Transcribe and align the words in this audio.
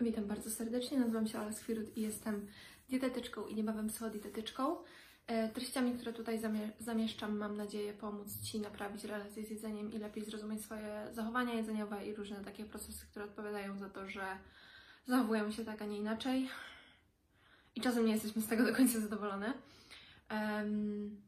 Witam 0.00 0.24
bardzo 0.26 0.50
serdecznie, 0.50 0.98
nazywam 0.98 1.26
się 1.26 1.40
Ola 1.40 1.52
Skwirut 1.52 1.96
i 1.96 2.00
jestem 2.00 2.46
dietetyczką 2.88 3.46
i 3.46 3.54
niebawem 3.54 3.88
psychodietetyczką. 3.88 4.76
E, 5.26 5.48
Treściami, 5.48 5.92
które 5.94 6.12
tutaj 6.12 6.40
zamie- 6.40 6.70
zamieszczam, 6.78 7.36
mam 7.36 7.56
nadzieję 7.56 7.92
pomóc 7.92 8.40
Ci 8.42 8.60
naprawić 8.60 9.04
relacje 9.04 9.44
z 9.44 9.50
jedzeniem 9.50 9.92
i 9.92 9.98
lepiej 9.98 10.24
zrozumieć 10.24 10.62
swoje 10.62 11.06
zachowania 11.12 11.54
jedzeniowe 11.54 12.06
i 12.06 12.14
różne 12.14 12.44
takie 12.44 12.64
procesy, 12.64 13.06
które 13.06 13.24
odpowiadają 13.24 13.78
za 13.78 13.90
to, 13.90 14.08
że 14.08 14.38
zachowujemy 15.06 15.52
się 15.52 15.64
tak, 15.64 15.82
a 15.82 15.86
nie 15.86 15.98
inaczej. 15.98 16.48
I 17.74 17.80
czasem 17.80 18.06
nie 18.06 18.12
jesteśmy 18.12 18.42
z 18.42 18.46
tego 18.46 18.64
do 18.64 18.74
końca 18.74 19.00
zadowolone. 19.00 19.52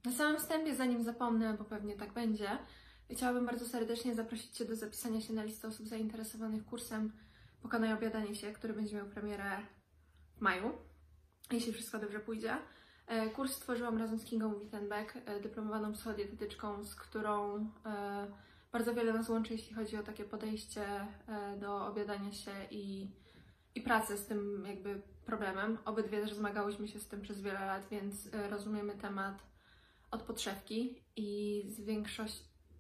Na 0.05 0.13
samym 0.13 0.41
wstępie, 0.41 0.75
zanim 0.75 1.05
zapomnę, 1.05 1.55
bo 1.59 1.65
pewnie 1.65 1.97
tak 1.97 2.13
będzie, 2.13 2.49
chciałabym 3.11 3.47
bardzo 3.47 3.67
serdecznie 3.67 4.15
zaprosić 4.15 4.51
Cię 4.51 4.65
do 4.65 4.77
zapisania 4.77 5.21
się 5.21 5.33
na 5.33 5.45
listę 5.45 5.69
osób 5.69 5.87
zainteresowanych 5.87 6.65
kursem 6.65 7.13
Pokonaj 7.63 7.93
obiadanie 7.93 8.35
się, 8.35 8.53
który 8.53 8.75
będzie 8.75 8.97
miał 8.97 9.07
premierę 9.07 9.59
w 10.37 10.41
maju, 10.41 10.73
jeśli 11.51 11.73
wszystko 11.73 11.99
dobrze 11.99 12.21
pójdzie. 12.21 12.59
E, 13.07 13.31
Kurs 13.31 13.53
stworzyłam 13.53 13.99
razem 13.99 14.19
z 14.19 14.25
Kingą 14.25 14.61
Wittenbeck, 14.61 15.17
e, 15.17 15.41
dyplomowaną 15.41 15.93
psychodietetyczką, 15.93 16.85
z 16.85 16.95
którą 16.95 17.57
e, 17.87 18.27
bardzo 18.73 18.95
wiele 18.95 19.13
nas 19.13 19.29
łączy, 19.29 19.53
jeśli 19.53 19.75
chodzi 19.75 19.97
o 19.97 20.03
takie 20.03 20.25
podejście 20.25 21.07
do 21.61 21.87
obiadania 21.87 22.33
się 22.33 22.53
i, 22.71 23.11
i 23.75 23.81
pracy 23.81 24.17
z 24.17 24.27
tym 24.27 24.65
jakby 24.67 25.03
problemem. 25.27 25.79
Obydwie 25.85 26.21
też 26.21 26.35
zmagałyśmy 26.35 26.89
się 26.89 27.01
z 27.01 27.09
tym 27.09 27.21
przez 27.21 27.41
wiele 27.41 27.67
lat, 27.67 27.89
więc 27.91 28.29
rozumiemy 28.51 28.95
temat 28.95 29.43
od 30.11 30.23
podszewki 30.23 31.03
i 31.17 31.63
z, 31.67 31.77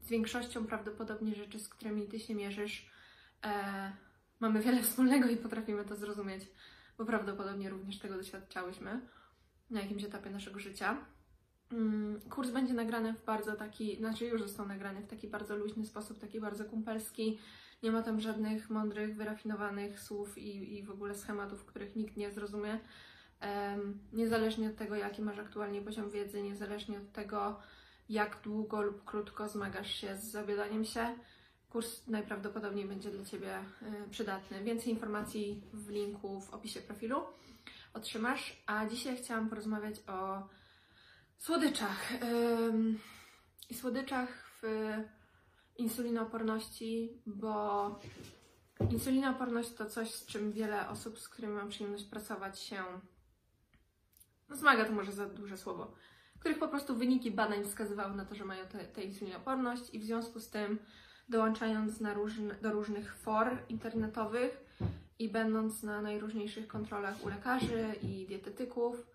z 0.00 0.08
większością 0.08 0.66
prawdopodobnie 0.66 1.34
rzeczy, 1.34 1.58
z 1.58 1.68
którymi 1.68 2.06
Ty 2.06 2.20
się 2.20 2.34
mierzysz, 2.34 2.90
mamy 4.40 4.60
wiele 4.60 4.82
wspólnego 4.88 5.28
i 5.28 5.36
potrafimy 5.36 5.84
to 5.84 5.96
zrozumieć, 5.96 6.44
bo 6.98 7.04
prawdopodobnie 7.04 7.70
również 7.70 7.98
tego 7.98 8.16
doświadczałyśmy 8.16 9.00
na 9.70 9.80
jakimś 9.80 10.04
etapie 10.04 10.30
naszego 10.30 10.60
życia. 10.60 10.96
Mm, 11.72 12.20
Kurs 12.20 12.50
będzie 12.50 12.74
nagrany 12.74 13.14
w 13.14 13.24
bardzo 13.24 13.56
taki, 13.56 13.96
znaczy 13.96 14.26
już 14.26 14.42
został 14.42 14.68
nagrany 14.68 15.00
w 15.00 15.06
taki 15.06 15.28
bardzo 15.28 15.56
luźny 15.56 15.86
sposób, 15.86 16.18
taki 16.18 16.40
bardzo 16.40 16.64
kumpelski. 16.64 17.38
Nie 17.82 17.92
ma 17.92 18.02
tam 18.02 18.20
żadnych 18.20 18.70
mądrych, 18.70 19.16
wyrafinowanych 19.16 20.00
słów 20.00 20.38
i, 20.38 20.78
i 20.78 20.82
w 20.82 20.90
ogóle 20.90 21.14
schematów, 21.14 21.64
których 21.64 21.96
nikt 21.96 22.16
nie 22.16 22.30
zrozumie. 22.30 22.80
Em, 23.40 23.98
niezależnie 24.12 24.68
od 24.68 24.76
tego, 24.76 24.94
jaki 24.94 25.22
masz 25.22 25.38
aktualnie 25.38 25.82
poziom 25.82 26.10
wiedzy, 26.10 26.42
niezależnie 26.42 26.98
od 26.98 27.12
tego, 27.12 27.60
jak 28.08 28.40
długo 28.42 28.82
lub 28.82 29.04
krótko 29.04 29.48
zmagasz 29.48 29.94
się 29.94 30.16
z 30.16 30.24
zabiedaniem 30.24 30.84
się, 30.84 31.14
Kurs 31.68 32.06
najprawdopodobniej 32.06 32.84
będzie 32.84 33.10
dla 33.10 33.24
Ciebie 33.24 33.58
y, 33.58 34.10
przydatny. 34.10 34.64
Więcej 34.64 34.92
informacji 34.92 35.62
w 35.72 35.88
linku 35.88 36.40
w 36.40 36.54
opisie 36.54 36.80
profilu 36.80 37.22
otrzymasz. 37.94 38.62
A 38.66 38.86
dzisiaj 38.86 39.16
chciałam 39.16 39.48
porozmawiać 39.48 39.94
o 40.06 40.48
słodyczach. 41.38 42.12
I 43.70 43.74
słodyczach 43.74 44.50
w 44.62 44.62
insulinooporności, 45.78 47.22
bo 47.26 48.00
insulinooporność 48.90 49.72
to 49.72 49.86
coś, 49.86 50.14
z 50.14 50.26
czym 50.26 50.52
wiele 50.52 50.88
osób, 50.88 51.18
z 51.18 51.28
którymi 51.28 51.54
mam 51.54 51.68
przyjemność 51.68 52.04
pracować, 52.04 52.60
się 52.60 52.82
no, 54.48 54.56
zmaga, 54.56 54.84
to 54.84 54.92
może 54.92 55.12
za 55.12 55.26
duże 55.26 55.56
słowo, 55.56 55.94
których 56.38 56.58
po 56.58 56.68
prostu 56.68 56.96
wyniki 56.96 57.30
badań 57.30 57.64
wskazywały 57.64 58.16
na 58.16 58.24
to, 58.24 58.34
że 58.34 58.44
mają 58.44 58.64
tę 58.94 59.02
insulinooporność 59.02 59.94
i 59.94 60.00
w 60.00 60.04
związku 60.04 60.40
z 60.40 60.50
tym 60.50 60.78
dołączając 61.28 62.00
różne, 62.14 62.54
do 62.54 62.72
różnych 62.72 63.14
for 63.14 63.58
internetowych 63.68 64.64
i 65.18 65.28
będąc 65.28 65.82
na 65.82 66.02
najróżniejszych 66.02 66.68
kontrolach 66.68 67.24
u 67.24 67.28
lekarzy 67.28 67.94
i 68.02 68.26
dietetyków, 68.26 69.06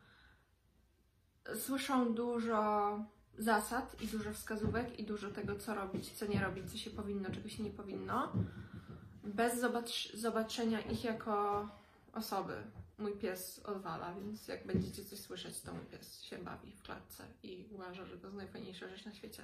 słyszą 1.56 2.14
dużo 2.14 3.00
zasad 3.38 4.02
i 4.02 4.08
dużo 4.08 4.34
wskazówek 4.34 5.00
i 5.00 5.04
dużo 5.04 5.32
tego, 5.32 5.56
co 5.56 5.76
robić, 5.76 6.12
co 6.12 6.26
nie 6.26 6.42
robić, 6.42 6.72
co 6.72 6.78
się 6.78 6.92
powinno, 6.92 7.30
czego 7.30 7.50
się 7.50 7.64
nie 7.64 7.70
powinno, 7.70 8.34
bez 9.24 9.60
zobacz, 9.60 10.14
zobaczenia 10.14 10.82
ich 10.82 11.04
jako 11.04 11.68
osoby. 12.14 12.54
Mój 12.98 13.14
pies 13.14 13.60
odwala, 13.60 14.14
więc 14.14 14.48
jak 14.48 14.68
będziecie 14.68 15.06
coś 15.06 15.20
słyszeć, 15.20 15.62
to 15.62 15.74
mój 15.74 15.86
pies 15.86 16.22
się 16.22 16.38
bawi 16.38 16.72
w 16.72 16.82
klatce 16.82 17.24
i 17.44 17.68
uważa, 17.72 18.06
że 18.06 18.18
to 18.18 18.28
jest 18.28 18.38
najfajniejsza 18.38 18.88
rzecz 18.88 19.06
na 19.06 19.14
świecie. 19.14 19.44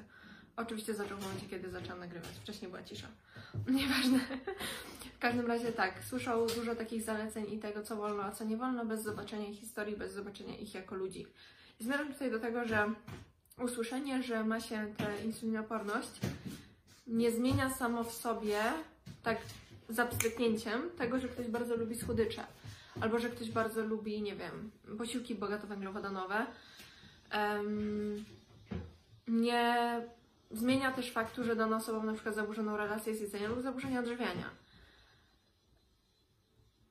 Oczywiście 0.56 0.94
zaczął 0.94 1.18
w 1.18 1.22
momencie, 1.22 1.48
kiedy 1.48 1.70
zaczęłam 1.70 2.00
nagrywać. 2.00 2.32
Wcześniej 2.42 2.72
była 2.72 2.84
cisza. 2.84 3.08
Nieważne. 3.68 4.20
W 5.16 5.20
każdym 5.20 5.48
razie 5.48 5.72
tak, 5.72 5.94
słyszał 6.10 6.48
dużo 6.48 6.76
takich 6.76 7.04
zaleceń 7.04 7.54
i 7.54 7.60
tego, 7.60 7.84
co 7.84 7.96
wolno, 7.96 8.24
a 8.24 8.32
co 8.32 8.44
nie 8.44 8.58
wolno, 8.58 8.86
bez 8.86 9.04
zobaczenia 9.04 9.48
ich 9.48 9.60
historii, 9.60 9.98
bez 9.98 10.14
zobaczenia 10.14 10.58
ich 10.58 10.74
jako 10.74 10.96
ludzi. 10.96 11.28
I 11.80 11.84
zmierzam 11.84 12.14
tutaj 12.14 12.32
do 12.32 12.40
tego, 12.40 12.66
że 12.66 12.94
usłyszenie, 13.64 14.24
że 14.24 14.44
ma 14.44 14.60
się 14.60 14.94
tę 14.98 15.26
insulinooporność, 15.26 16.12
nie 17.08 17.32
zmienia 17.32 17.70
samo 17.70 18.04
w 18.04 18.14
sobie, 18.14 18.62
tak 19.24 19.38
za 19.90 20.06
pstryknięciem, 20.06 20.82
tego, 20.98 21.20
że 21.20 21.28
ktoś 21.28 21.48
bardzo 21.48 21.76
lubi 21.76 21.96
słodycze. 21.96 22.44
Albo 23.02 23.20
że 23.20 23.30
ktoś 23.30 23.52
bardzo 23.52 23.82
lubi, 23.82 24.22
nie 24.22 24.36
wiem, 24.36 24.72
posiłki 24.98 25.36
bogatowęglowodanowe. 25.36 26.46
Um, 27.34 28.26
nie 29.28 30.02
zmienia 30.52 30.92
też 30.92 31.12
faktu, 31.12 31.44
że 31.44 31.56
dana 31.56 31.78
osoba 31.78 32.00
ma 32.00 32.06
na 32.06 32.14
przykład 32.14 32.36
zaburzoną 32.36 32.78
relację 32.78 33.16
z 33.16 33.22
jedzeniem 33.22 33.52
lub 33.52 33.62
zaburzenia 33.62 34.00
odżywiania. 34.00 34.50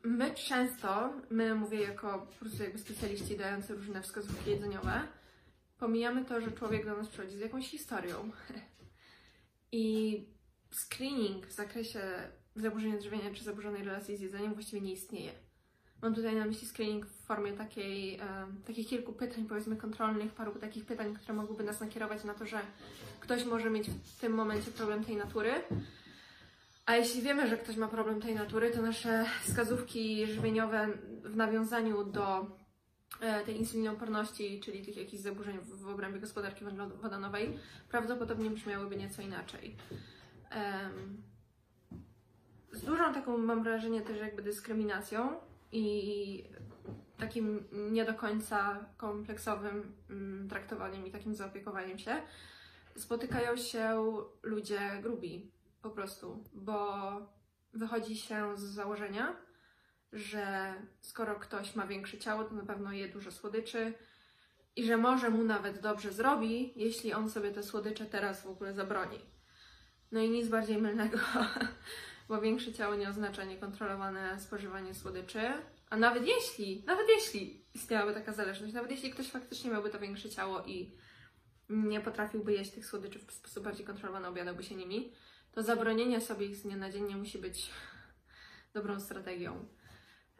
My 0.04 0.34
często, 0.34 1.12
my 1.30 1.54
mówię 1.54 1.80
jako 1.80 2.18
po 2.18 2.34
prostu 2.40 2.62
jakby 2.62 2.78
specjaliści 2.78 3.36
dający 3.36 3.74
różne 3.74 4.02
wskazówki 4.02 4.50
jedzeniowe, 4.50 5.00
pomijamy 5.78 6.24
to, 6.24 6.40
że 6.40 6.52
człowiek 6.52 6.84
do 6.84 6.96
nas 6.96 7.08
przychodzi 7.08 7.36
z 7.36 7.40
jakąś 7.40 7.70
historią. 7.70 8.30
I 9.72 10.26
screening 10.72 11.46
w 11.46 11.52
zakresie 11.52 12.00
zaburzenia 12.56 12.94
odżywiania 12.94 13.34
czy 13.34 13.44
zaburzonej 13.44 13.84
relacji 13.84 14.16
z 14.16 14.20
jedzeniem 14.20 14.54
właściwie 14.54 14.80
nie 14.80 14.92
istnieje. 14.92 15.47
Mam 16.02 16.14
tutaj 16.14 16.36
na 16.36 16.44
myśli 16.44 16.68
screening 16.68 17.06
w 17.06 17.24
formie 17.24 17.52
takiej, 17.52 18.14
e, 18.14 18.46
takich 18.66 18.88
kilku 18.88 19.12
pytań, 19.12 19.46
powiedzmy 19.48 19.76
kontrolnych, 19.76 20.32
paru 20.32 20.58
takich 20.58 20.86
pytań, 20.86 21.14
które 21.14 21.34
mogłyby 21.34 21.64
nas 21.64 21.80
nakierować 21.80 22.24
na 22.24 22.34
to, 22.34 22.46
że 22.46 22.60
ktoś 23.20 23.44
może 23.44 23.70
mieć 23.70 23.90
w 23.90 24.20
tym 24.20 24.32
momencie 24.32 24.70
problem 24.70 25.04
tej 25.04 25.16
natury. 25.16 25.52
A 26.86 26.96
jeśli 26.96 27.22
wiemy, 27.22 27.48
że 27.48 27.56
ktoś 27.56 27.76
ma 27.76 27.88
problem 27.88 28.20
tej 28.20 28.34
natury, 28.34 28.70
to 28.70 28.82
nasze 28.82 29.24
wskazówki 29.42 30.26
żywieniowe 30.26 30.88
w 31.24 31.36
nawiązaniu 31.36 32.04
do 32.04 32.46
e, 33.20 33.44
tej 33.44 33.56
insulinooporności, 33.56 34.60
czyli 34.60 34.84
tych 34.84 34.96
jakichś 34.96 35.22
zaburzeń 35.22 35.58
w, 35.62 35.88
obrębie 35.88 36.20
gospodarki 36.20 36.64
węglowodanowej, 36.64 37.58
prawdopodobnie 37.88 38.50
brzmiałyby 38.50 38.96
nieco 38.96 39.22
inaczej. 39.22 39.76
Z 42.72 42.82
dużą 42.82 43.14
taką, 43.14 43.38
mam 43.38 43.62
wrażenie, 43.62 44.00
też 44.00 44.20
jakby 44.20 44.42
dyskryminacją 44.42 45.47
i 45.72 46.44
takim 47.18 47.68
nie 47.72 48.04
do 48.04 48.14
końca 48.14 48.86
kompleksowym 48.96 49.92
mm, 50.10 50.48
traktowaniem 50.48 51.06
i 51.06 51.10
takim 51.10 51.34
zaopiekowaniem 51.34 51.98
się 51.98 52.22
spotykają 52.98 53.56
się 53.56 54.14
ludzie 54.42 54.80
grubi 55.02 55.52
po 55.82 55.90
prostu, 55.90 56.44
bo 56.54 56.96
wychodzi 57.72 58.16
się 58.16 58.56
z 58.56 58.60
założenia, 58.60 59.36
że 60.12 60.74
skoro 61.00 61.34
ktoś 61.34 61.74
ma 61.74 61.86
większe 61.86 62.18
ciało, 62.18 62.44
to 62.44 62.54
na 62.54 62.66
pewno 62.66 62.92
je 62.92 63.08
dużo 63.08 63.32
słodyczy 63.32 63.94
i 64.76 64.84
że 64.84 64.96
może 64.96 65.30
mu 65.30 65.44
nawet 65.44 65.80
dobrze 65.80 66.12
zrobi, 66.12 66.72
jeśli 66.76 67.12
on 67.12 67.30
sobie 67.30 67.50
te 67.50 67.62
słodycze 67.62 68.06
teraz 68.06 68.42
w 68.42 68.46
ogóle 68.46 68.74
zabroni. 68.74 69.18
No 70.12 70.20
i 70.20 70.30
nic 70.30 70.48
bardziej 70.48 70.78
mylnego, 70.78 71.18
bo 72.28 72.40
większe 72.40 72.72
ciało 72.72 72.94
nie 72.94 73.08
oznacza 73.08 73.44
niekontrolowane 73.44 74.40
spożywanie 74.40 74.94
słodyczy, 74.94 75.40
a 75.90 75.96
nawet 75.96 76.26
jeśli, 76.26 76.84
nawet 76.86 77.06
jeśli 77.08 77.64
istniałaby 77.74 78.14
taka 78.14 78.32
zależność, 78.32 78.74
nawet 78.74 78.90
jeśli 78.90 79.10
ktoś 79.10 79.30
faktycznie 79.30 79.70
miałby 79.70 79.90
to 79.90 79.98
większe 79.98 80.30
ciało 80.30 80.64
i 80.66 80.92
nie 81.68 82.00
potrafiłby 82.00 82.52
jeść 82.52 82.70
tych 82.70 82.86
słodyczy 82.86 83.18
w 83.18 83.32
sposób 83.32 83.64
bardziej 83.64 83.86
kontrolowany, 83.86 84.28
obiadałby 84.28 84.62
się 84.62 84.74
nimi, 84.74 85.12
to 85.52 85.62
zabronienie 85.62 86.20
sobie 86.20 86.46
ich 86.46 86.56
z 86.56 86.62
dnia 86.62 86.76
na 86.76 86.90
dzień 86.90 87.04
nie 87.04 87.16
musi 87.16 87.38
być 87.38 87.70
dobrą 88.74 89.00
strategią. 89.00 89.66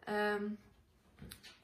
Um, 0.07 0.57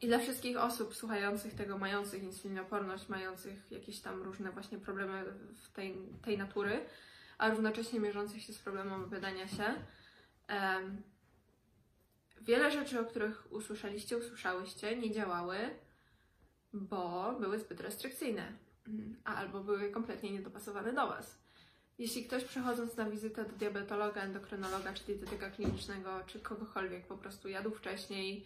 I 0.01 0.07
dla 0.07 0.19
wszystkich 0.19 0.57
osób 0.57 0.95
słuchających 0.95 1.55
tego, 1.55 1.77
mających 1.77 2.23
insulinooporność, 2.23 3.09
mających 3.09 3.71
jakieś 3.71 3.99
tam 3.99 4.23
różne 4.23 4.51
właśnie 4.51 4.77
problemy 4.77 5.23
tej, 5.73 5.97
tej 6.21 6.37
natury, 6.37 6.85
a 7.37 7.49
równocześnie 7.49 7.99
mierzących 7.99 8.41
się 8.41 8.53
z 8.53 8.59
problemem 8.59 9.03
obiadania 9.03 9.47
się, 9.47 9.75
um, 10.49 11.01
wiele 12.41 12.71
rzeczy, 12.71 12.99
o 12.99 13.05
których 13.05 13.53
usłyszeliście, 13.53 14.17
usłyszałyście, 14.17 14.97
nie 14.97 15.11
działały, 15.11 15.57
bo 16.73 17.33
były 17.39 17.59
zbyt 17.59 17.81
restrykcyjne, 17.81 18.53
a 19.23 19.35
albo 19.35 19.63
były 19.63 19.91
kompletnie 19.91 20.31
niedopasowane 20.31 20.93
do 20.93 21.07
Was. 21.07 21.45
Jeśli 21.97 22.25
ktoś 22.25 22.43
przechodząc 22.43 22.97
na 22.97 23.09
wizytę 23.09 23.45
do 23.45 23.51
diabetologa, 23.51 24.21
endokrynologa, 24.21 24.93
czy 24.93 25.03
dietetyka 25.03 25.49
klinicznego, 25.49 26.21
czy 26.27 26.39
kogokolwiek 26.39 27.07
po 27.07 27.17
prostu 27.17 27.49
jadł 27.49 27.71
wcześniej 27.71 28.45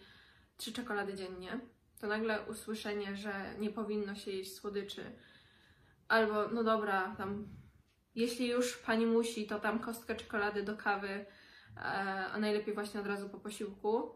trzy 0.56 0.72
czekolady 0.72 1.14
dziennie, 1.14 1.60
to 2.00 2.06
nagle 2.06 2.42
usłyszenie, 2.42 3.16
że 3.16 3.54
nie 3.58 3.70
powinno 3.70 4.14
się 4.14 4.30
jeść 4.30 4.54
słodyczy, 4.54 5.04
albo 6.08 6.48
no 6.48 6.64
dobra, 6.64 7.14
tam 7.18 7.48
jeśli 8.14 8.48
już 8.48 8.76
pani 8.76 9.06
musi, 9.06 9.46
to 9.46 9.60
tam 9.60 9.78
kostkę 9.78 10.16
czekolady 10.16 10.62
do 10.62 10.76
kawy, 10.76 11.26
a 11.76 12.38
najlepiej 12.38 12.74
właśnie 12.74 13.00
od 13.00 13.06
razu 13.06 13.28
po 13.28 13.38
posiłku, 13.38 14.14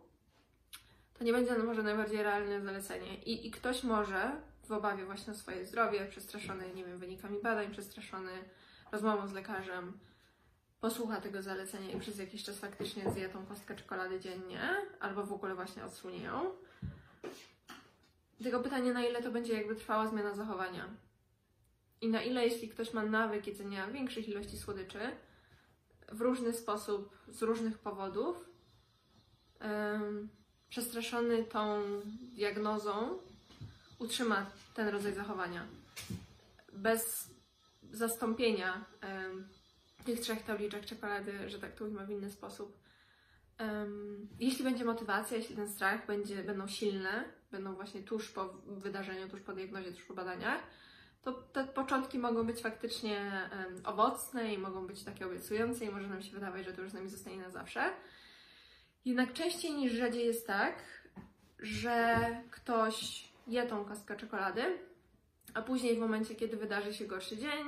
to 1.19 1.25
nie 1.25 1.33
będzie 1.33 1.59
może 1.59 1.83
najbardziej 1.83 2.23
realne 2.23 2.61
zalecenie. 2.61 3.15
I, 3.15 3.47
I 3.47 3.51
ktoś 3.51 3.85
może 3.85 4.33
w 4.65 4.73
obawie 4.73 5.05
właśnie 5.05 5.33
o 5.33 5.37
swoje 5.37 5.67
zdrowie, 5.67 6.07
przestraszony, 6.07 6.75
nie 6.75 6.85
wiem, 6.85 6.99
wynikami 6.99 7.39
badań, 7.43 7.71
przestraszony 7.71 8.31
rozmową 8.93 9.29
z 9.29 9.33
lekarzem, 9.33 9.99
posłucha 10.81 11.21
tego 11.21 11.43
zalecenia 11.43 11.91
i 11.91 12.01
przez 12.01 12.19
jakiś 12.19 12.45
czas 12.45 12.59
faktycznie 12.59 13.11
zje 13.11 13.29
tą 13.29 13.47
kostkę 13.47 13.77
czekolady 13.77 14.21
dziennie, 14.21 14.61
albo 15.01 15.25
w 15.27 15.33
ogóle 15.33 15.55
właśnie 15.55 15.85
odsunie 15.85 16.19
ją. 16.19 16.51
Tylko 18.43 18.61
pytanie, 18.61 18.93
na 18.93 19.05
ile 19.05 19.23
to 19.23 19.31
będzie 19.31 19.55
jakby 19.55 19.77
trwała 19.77 20.07
zmiana 20.07 20.35
zachowania. 20.35 20.89
I 22.01 22.09
na 22.09 22.23
ile, 22.23 22.47
jeśli 22.47 22.69
ktoś 22.69 22.93
ma 22.93 23.03
nawyk 23.03 23.47
jedzenia 23.47 23.87
większych 23.87 24.29
ilości 24.29 24.59
słodyczy, 24.59 24.99
w 26.13 26.21
różny 26.21 26.53
sposób, 26.53 27.19
z 27.29 27.43
różnych 27.43 27.79
powodów, 27.79 28.51
przestraszony 30.69 31.45
tą 31.45 31.83
diagnozą, 32.35 33.19
utrzyma 33.99 34.47
ten 34.75 34.89
rodzaj 34.89 35.15
zachowania. 35.15 35.67
Bez 36.73 37.31
zastąpienia 37.93 38.85
tych 40.05 40.21
trzech 40.21 40.43
tabliczek 40.43 40.87
czekolady, 40.87 41.51
że 41.51 41.59
tak 41.59 41.75
to 41.75 41.85
ujmę 41.85 42.07
w 42.07 42.11
inny 42.11 42.31
sposób. 42.31 42.79
Jeśli 44.41 44.65
będzie 44.65 44.85
motywacja, 44.85 45.37
jeśli 45.37 45.57
ten 45.57 45.69
strach 45.69 46.07
będzie, 46.07 46.43
będą 46.43 46.69
silne, 46.69 47.25
będą 47.51 47.75
właśnie 47.75 48.03
tuż 48.03 48.31
po 48.31 48.49
wydarzeniu, 48.67 49.29
tuż 49.29 49.41
po 49.41 49.53
diagnozie, 49.53 49.93
tuż 49.93 50.05
po 50.05 50.15
badaniach, 50.15 50.61
to 51.25 51.33
te 51.33 51.65
początki 51.65 52.19
mogą 52.19 52.47
być 52.47 52.63
faktycznie 52.63 53.49
owocne 53.85 54.55
i 54.55 54.59
mogą 54.59 54.87
być 54.87 55.05
takie 55.05 55.27
obiecujące 55.27 55.85
i 55.85 55.91
może 55.91 56.09
nam 56.09 56.23
się 56.23 56.33
wydawać, 56.33 56.65
że 56.65 56.73
to 56.73 56.83
już 56.83 56.91
z 56.91 56.95
nami 56.95 57.09
zostanie 57.09 57.37
na 57.37 57.51
zawsze. 57.51 57.91
Jednak 59.05 59.33
częściej 59.33 59.73
niż 59.73 59.93
rzadziej 59.93 60.27
jest 60.27 60.47
tak, 60.47 60.75
że 61.59 62.19
ktoś 62.51 63.29
je 63.47 63.67
tą 63.67 63.85
kostkę 63.85 64.17
czekolady, 64.17 64.79
a 65.55 65.63
później 65.63 65.97
w 65.97 66.01
momencie, 66.01 66.35
kiedy 66.35 66.57
wydarzy 66.57 66.95
się 66.95 67.07
gorszy 67.07 67.37
dzień, 67.37 67.65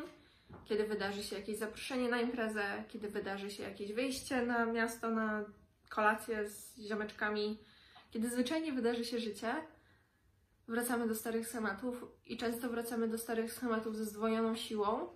kiedy 0.64 0.84
wydarzy 0.84 1.22
się 1.22 1.36
jakieś 1.36 1.56
zaproszenie 1.56 2.08
na 2.08 2.20
imprezę, 2.20 2.84
kiedy 2.88 3.08
wydarzy 3.08 3.50
się 3.50 3.62
jakieś 3.62 3.92
wyjście 3.92 4.46
na 4.46 4.66
miasto, 4.66 5.10
na 5.10 5.44
kolację 5.88 6.48
z 6.48 6.78
ziomeczkami, 6.78 7.58
kiedy 8.10 8.30
zwyczajnie 8.30 8.72
wydarzy 8.72 9.04
się 9.04 9.18
życie, 9.18 9.54
wracamy 10.68 11.08
do 11.08 11.14
starych 11.14 11.48
schematów 11.48 12.04
i 12.26 12.36
często 12.36 12.68
wracamy 12.68 13.08
do 13.08 13.18
starych 13.18 13.52
schematów 13.52 13.96
ze 13.96 14.04
zdwojoną 14.04 14.56
siłą 14.56 15.08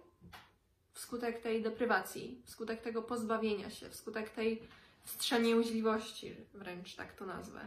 wskutek 0.92 1.40
tej 1.40 1.62
deprywacji, 1.62 2.42
wskutek 2.44 2.80
tego 2.80 3.02
pozbawienia 3.02 3.70
się, 3.70 3.90
wskutek 3.90 4.30
tej 4.30 4.68
wstrzemięźliwości, 5.04 6.36
wręcz 6.54 6.96
tak 6.96 7.12
to 7.12 7.26
nazwę. 7.26 7.60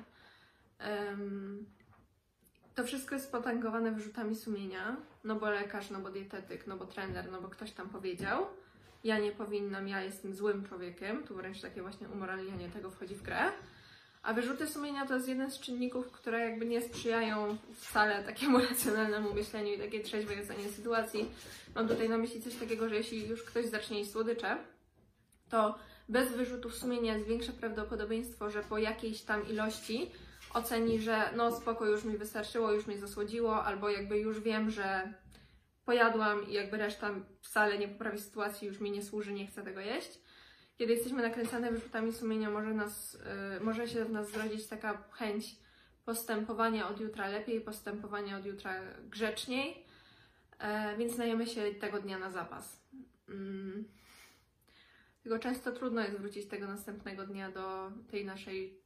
Um, 0.79 1.65
to 2.75 2.83
wszystko 2.83 3.15
jest 3.15 3.31
potęgowane 3.31 3.91
wyrzutami 3.91 4.35
sumienia, 4.35 4.97
no 5.23 5.35
bo 5.35 5.49
lekarz, 5.49 5.89
no 5.89 5.99
bo 5.99 6.09
dietetyk, 6.09 6.67
no 6.67 6.77
bo 6.77 6.85
trener, 6.85 7.31
no 7.31 7.41
bo 7.41 7.47
ktoś 7.49 7.71
tam 7.71 7.89
powiedział, 7.89 8.45
ja 9.03 9.19
nie 9.19 9.31
powinnam, 9.31 9.87
ja 9.87 10.01
jestem 10.01 10.33
złym 10.33 10.65
człowiekiem, 10.65 11.23
tu 11.23 11.35
wręcz 11.35 11.61
takie 11.61 11.81
właśnie 11.81 12.09
umoralnianie 12.09 12.69
tego 12.69 12.91
wchodzi 12.91 13.15
w 13.15 13.23
grę. 13.23 13.51
A 14.23 14.33
wyrzuty 14.33 14.67
sumienia 14.67 15.05
to 15.05 15.15
jest 15.15 15.27
jeden 15.27 15.51
z 15.51 15.59
czynników, 15.59 16.11
które 16.11 16.39
jakby 16.39 16.65
nie 16.65 16.81
sprzyjają 16.81 17.57
wcale 17.75 18.23
takiemu 18.23 18.59
racjonalnemu 18.69 19.33
myśleniu 19.33 19.73
i 19.73 19.79
takiej 19.79 20.03
trzeźwej 20.03 20.41
ocenie 20.41 20.69
sytuacji. 20.69 21.31
Mam 21.75 21.87
tutaj 21.87 22.09
na 22.09 22.17
myśli 22.17 22.41
coś 22.41 22.55
takiego, 22.55 22.89
że 22.89 22.95
jeśli 22.95 23.27
już 23.27 23.43
ktoś 23.43 23.65
zacznie 23.65 23.99
jeść 23.99 24.11
słodycze, 24.11 24.57
to 25.49 25.75
bez 26.09 26.31
wyrzutów 26.31 26.75
sumienia 26.75 27.13
jest 27.13 27.27
większe 27.27 27.51
prawdopodobieństwo, 27.51 28.49
że 28.49 28.63
po 28.63 28.77
jakiejś 28.77 29.21
tam 29.21 29.47
ilości 29.47 30.11
oceni, 30.53 30.99
że 30.99 31.29
no 31.35 31.55
spoko, 31.55 31.85
już 31.85 32.03
mi 32.03 32.17
wystarczyło, 32.17 32.71
już 32.71 32.87
mnie 32.87 32.97
zasłodziło, 32.97 33.63
albo 33.63 33.89
jakby 33.89 34.17
już 34.19 34.39
wiem, 34.39 34.69
że 34.69 35.13
pojadłam 35.85 36.49
i 36.49 36.53
jakby 36.53 36.77
reszta 36.77 37.11
wcale 37.41 37.77
nie 37.77 37.87
poprawi 37.87 38.19
sytuacji, 38.19 38.67
już 38.67 38.79
mi 38.79 38.91
nie 38.91 39.03
służy, 39.03 39.33
nie 39.33 39.47
chcę 39.47 39.63
tego 39.63 39.79
jeść. 39.79 40.22
Kiedy 40.77 40.93
jesteśmy 40.93 41.21
nakręcane 41.21 41.71
wyrzutami 41.71 42.13
sumienia, 42.13 42.49
może, 42.49 42.73
nas, 42.73 43.17
yy, 43.53 43.65
może 43.65 43.87
się 43.87 44.05
w 44.05 44.11
nas 44.11 44.31
zrodzić 44.31 44.67
taka 44.67 45.03
chęć 45.11 45.55
postępowania 46.05 46.89
od 46.89 46.99
jutra 46.99 47.27
lepiej, 47.27 47.61
postępowania 47.61 48.37
od 48.37 48.45
jutra 48.45 48.81
grzeczniej, 49.09 49.85
yy, 50.59 50.97
więc 50.97 51.17
najemy 51.17 51.47
się 51.47 51.73
tego 51.73 51.99
dnia 51.99 52.19
na 52.19 52.31
zapas. 52.31 52.81
Yy. 53.27 53.83
Tylko 55.23 55.39
często 55.39 55.71
trudno 55.71 56.01
jest 56.01 56.17
wrócić 56.17 56.45
tego 56.45 56.67
następnego 56.67 57.25
dnia 57.25 57.51
do 57.51 57.91
tej 58.11 58.25
naszej 58.25 58.77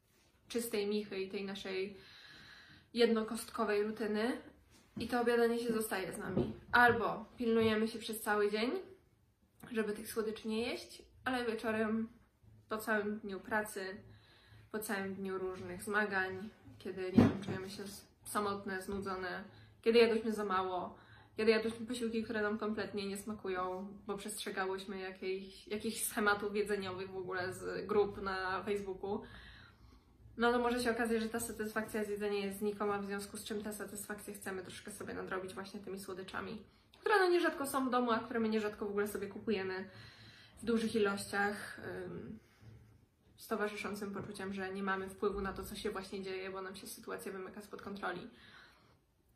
czystej 0.48 0.88
michy 0.88 1.20
i 1.20 1.30
tej 1.30 1.46
naszej 1.46 1.98
jednokostkowej 2.94 3.84
rutyny. 3.84 4.42
I 4.98 5.08
to 5.08 5.22
obiadanie 5.22 5.60
się 5.60 5.74
zostaje 5.74 6.14
z 6.14 6.18
nami. 6.18 6.54
Albo 6.72 7.26
pilnujemy 7.38 7.88
się 7.88 8.00
przez 8.00 8.22
cały 8.22 8.52
dzień, 8.52 8.72
żeby 9.72 9.94
tych 9.94 10.12
słodyczy 10.12 10.48
nie 10.48 10.62
jeść, 10.62 11.02
ale 11.28 11.46
wieczorem, 11.46 12.08
po 12.70 12.78
całym 12.78 13.20
dniu 13.20 13.40
pracy, 13.40 13.82
po 14.72 14.80
całym 14.80 15.16
dniu 15.16 15.38
różnych 15.38 15.84
zmagań, 15.84 16.50
kiedy 16.80 17.02
nie 17.02 17.12
wiem, 17.12 17.44
czujemy 17.46 17.70
się 17.70 17.84
samotne, 18.24 18.82
znudzone, 18.82 19.44
kiedy 19.82 20.00
jadłyśmy 20.00 20.32
za 20.32 20.46
mało, 20.46 20.96
kiedy 21.38 21.52
jadłyśmy 21.52 21.86
posiłki, 21.86 22.24
które 22.24 22.42
nam 22.42 22.58
kompletnie 22.58 23.08
nie 23.08 23.18
smakują, 23.18 23.88
bo 24.08 24.18
przestrzegałyśmy 24.18 25.00
jakichś, 25.00 25.68
jakichś 25.68 26.04
schematów 26.04 26.56
jedzeniowych 26.56 27.12
w 27.12 27.18
ogóle 27.18 27.54
z 27.54 27.88
grup 27.88 28.22
na 28.22 28.64
Facebooku 28.64 29.22
no 30.38 30.52
to 30.52 30.60
może 30.60 30.84
się 30.84 30.92
okazać, 30.92 31.22
że 31.22 31.30
ta 31.30 31.40
satysfakcja 31.40 32.04
z 32.04 32.10
jedzenia 32.10 32.46
jest 32.46 32.60
znikoma, 32.60 33.00
w 33.00 33.06
związku 33.06 33.38
z 33.38 33.44
czym 33.44 33.64
tę 33.64 33.74
satysfakcję 33.74 34.34
chcemy 34.34 34.62
troszkę 34.62 34.92
sobie 34.92 35.14
nadrobić 35.14 35.54
właśnie 35.54 35.80
tymi 35.80 36.00
słodyczami, 36.00 36.62
które 37.00 37.20
no 37.20 37.30
nierzadko 37.30 37.66
są 37.66 37.88
w 37.88 37.92
domu, 37.92 38.12
a 38.12 38.20
które 38.20 38.40
my 38.40 38.50
nierzadko 38.50 38.86
w 38.86 38.90
ogóle 38.90 39.08
sobie 39.08 39.28
kupujemy 39.28 39.90
w 40.58 40.66
dużych 40.66 40.96
ilościach, 40.96 41.82
z 43.38 43.48
towarzyszącym 43.48 44.14
poczuciem, 44.14 44.54
że 44.54 44.74
nie 44.74 44.84
mamy 44.84 45.10
wpływu 45.10 45.42
na 45.42 45.54
to, 45.54 45.64
co 45.64 45.76
się 45.76 45.92
właśnie 45.92 46.24
dzieje, 46.24 46.52
bo 46.52 46.62
nam 46.62 46.76
się 46.76 46.88
sytuacja 46.88 47.32
wymyka 47.32 47.62
spod 47.62 47.82
kontroli. 47.82 48.30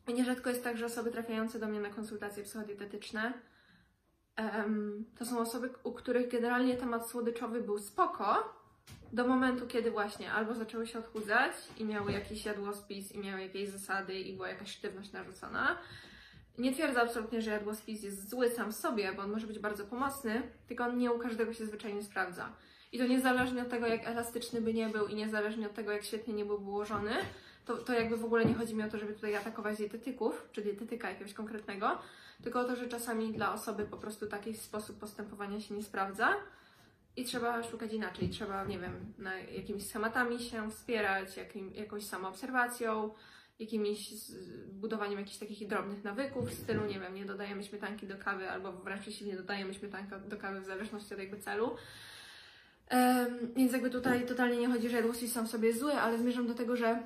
I 0.07 0.13
nierzadko 0.13 0.49
jest 0.49 0.63
tak, 0.63 0.77
że 0.77 0.85
osoby 0.85 1.11
trafiające 1.11 1.59
do 1.59 1.67
mnie 1.67 1.79
na 1.79 1.89
konsultacje 1.89 2.43
psychodietetyczne 2.43 3.33
to 5.17 5.25
są 5.25 5.39
osoby, 5.39 5.69
u 5.83 5.93
których 5.93 6.31
generalnie 6.31 6.77
temat 6.77 7.09
słodyczowy 7.09 7.61
był 7.61 7.79
spoko, 7.79 8.53
do 9.13 9.27
momentu, 9.27 9.67
kiedy 9.67 9.91
właśnie 9.91 10.31
albo 10.31 10.55
zaczęły 10.55 10.87
się 10.87 10.99
odchudzać 10.99 11.51
i 11.77 11.85
miały 11.85 12.11
jakiś 12.11 12.45
jadłospis 12.45 13.11
i 13.11 13.19
miały 13.19 13.41
jakieś 13.41 13.69
zasady 13.69 14.19
i 14.19 14.33
była 14.33 14.49
jakaś 14.49 14.71
sztywność 14.71 15.11
narzucona. 15.11 15.77
Nie 16.57 16.73
twierdzę 16.73 17.01
absolutnie, 17.01 17.41
że 17.41 17.51
jadłospis 17.51 18.03
jest 18.03 18.29
zły 18.29 18.49
sam 18.49 18.71
w 18.71 18.75
sobie, 18.75 19.13
bo 19.13 19.21
on 19.21 19.31
może 19.31 19.47
być 19.47 19.59
bardzo 19.59 19.85
pomocny, 19.85 20.41
tylko 20.67 20.83
on 20.83 20.97
nie 20.97 21.11
u 21.11 21.19
każdego 21.19 21.53
się 21.53 21.65
zwyczajnie 21.65 22.03
sprawdza. 22.03 22.49
I 22.91 22.97
to 22.97 23.07
niezależnie 23.07 23.61
od 23.61 23.69
tego, 23.69 23.87
jak 23.87 24.07
elastyczny 24.07 24.61
by 24.61 24.73
nie 24.73 24.89
był 24.89 25.07
i 25.07 25.15
niezależnie 25.15 25.65
od 25.65 25.73
tego, 25.73 25.91
jak 25.91 26.03
świetnie 26.03 26.33
nie 26.33 26.45
byłby 26.45 26.65
ułożony, 26.65 27.11
to, 27.65 27.77
to 27.77 27.93
jakby 27.93 28.17
w 28.17 28.25
ogóle 28.25 28.45
nie 28.45 28.53
chodzi 28.53 28.75
mi 28.75 28.83
o 28.83 28.89
to, 28.89 28.97
żeby 28.97 29.13
tutaj 29.13 29.35
atakować 29.35 29.77
dietetyków, 29.77 30.49
czy 30.51 30.61
dietetyka 30.61 31.09
jakiegoś 31.09 31.33
konkretnego, 31.33 31.97
tylko 32.43 32.59
o 32.59 32.63
to, 32.63 32.75
że 32.75 32.87
czasami 32.87 33.33
dla 33.33 33.53
osoby 33.53 33.85
po 33.85 33.97
prostu 33.97 34.27
taki 34.27 34.53
sposób 34.53 34.99
postępowania 34.99 35.61
się 35.61 35.73
nie 35.73 35.83
sprawdza 35.83 36.35
i 37.15 37.25
trzeba 37.25 37.63
szukać 37.63 37.93
inaczej. 37.93 38.29
Trzeba, 38.29 38.65
nie 38.65 38.79
wiem, 38.79 39.13
jakimiś 39.51 39.87
schematami 39.87 40.39
się 40.39 40.71
wspierać, 40.71 41.37
jakim, 41.37 41.73
jakąś 41.73 42.03
samoobserwacją, 42.03 43.13
jakimiś 43.61 44.13
budowaniem 44.71 45.19
jakichś 45.19 45.37
takich 45.37 45.67
drobnych 45.67 46.03
nawyków 46.03 46.49
w 46.49 46.53
stylu, 46.53 46.85
nie 46.85 46.99
wiem, 46.99 47.15
nie 47.15 47.25
dodajemy 47.25 47.63
śmietanki 47.63 48.07
do 48.07 48.17
kawy, 48.17 48.49
albo 48.49 48.71
wręcz 48.71 49.21
nie 49.21 49.35
dodajemy 49.35 49.73
śmietanki 49.73 50.11
do 50.27 50.37
kawy 50.37 50.61
w 50.61 50.65
zależności 50.65 51.13
od 51.13 51.19
jakby 51.19 51.39
celu. 51.39 51.75
Um, 52.91 53.53
więc 53.55 53.73
jakby 53.73 53.89
tutaj 53.89 54.25
totalnie 54.25 54.57
nie 54.57 54.67
chodzi, 54.67 54.89
że 54.89 54.97
jadłospis 54.97 55.33
sam 55.33 55.47
sobie 55.47 55.73
zły, 55.73 55.93
ale 55.93 56.17
zmierzam 56.17 56.47
do 56.47 56.53
tego, 56.53 56.75
że 56.75 57.03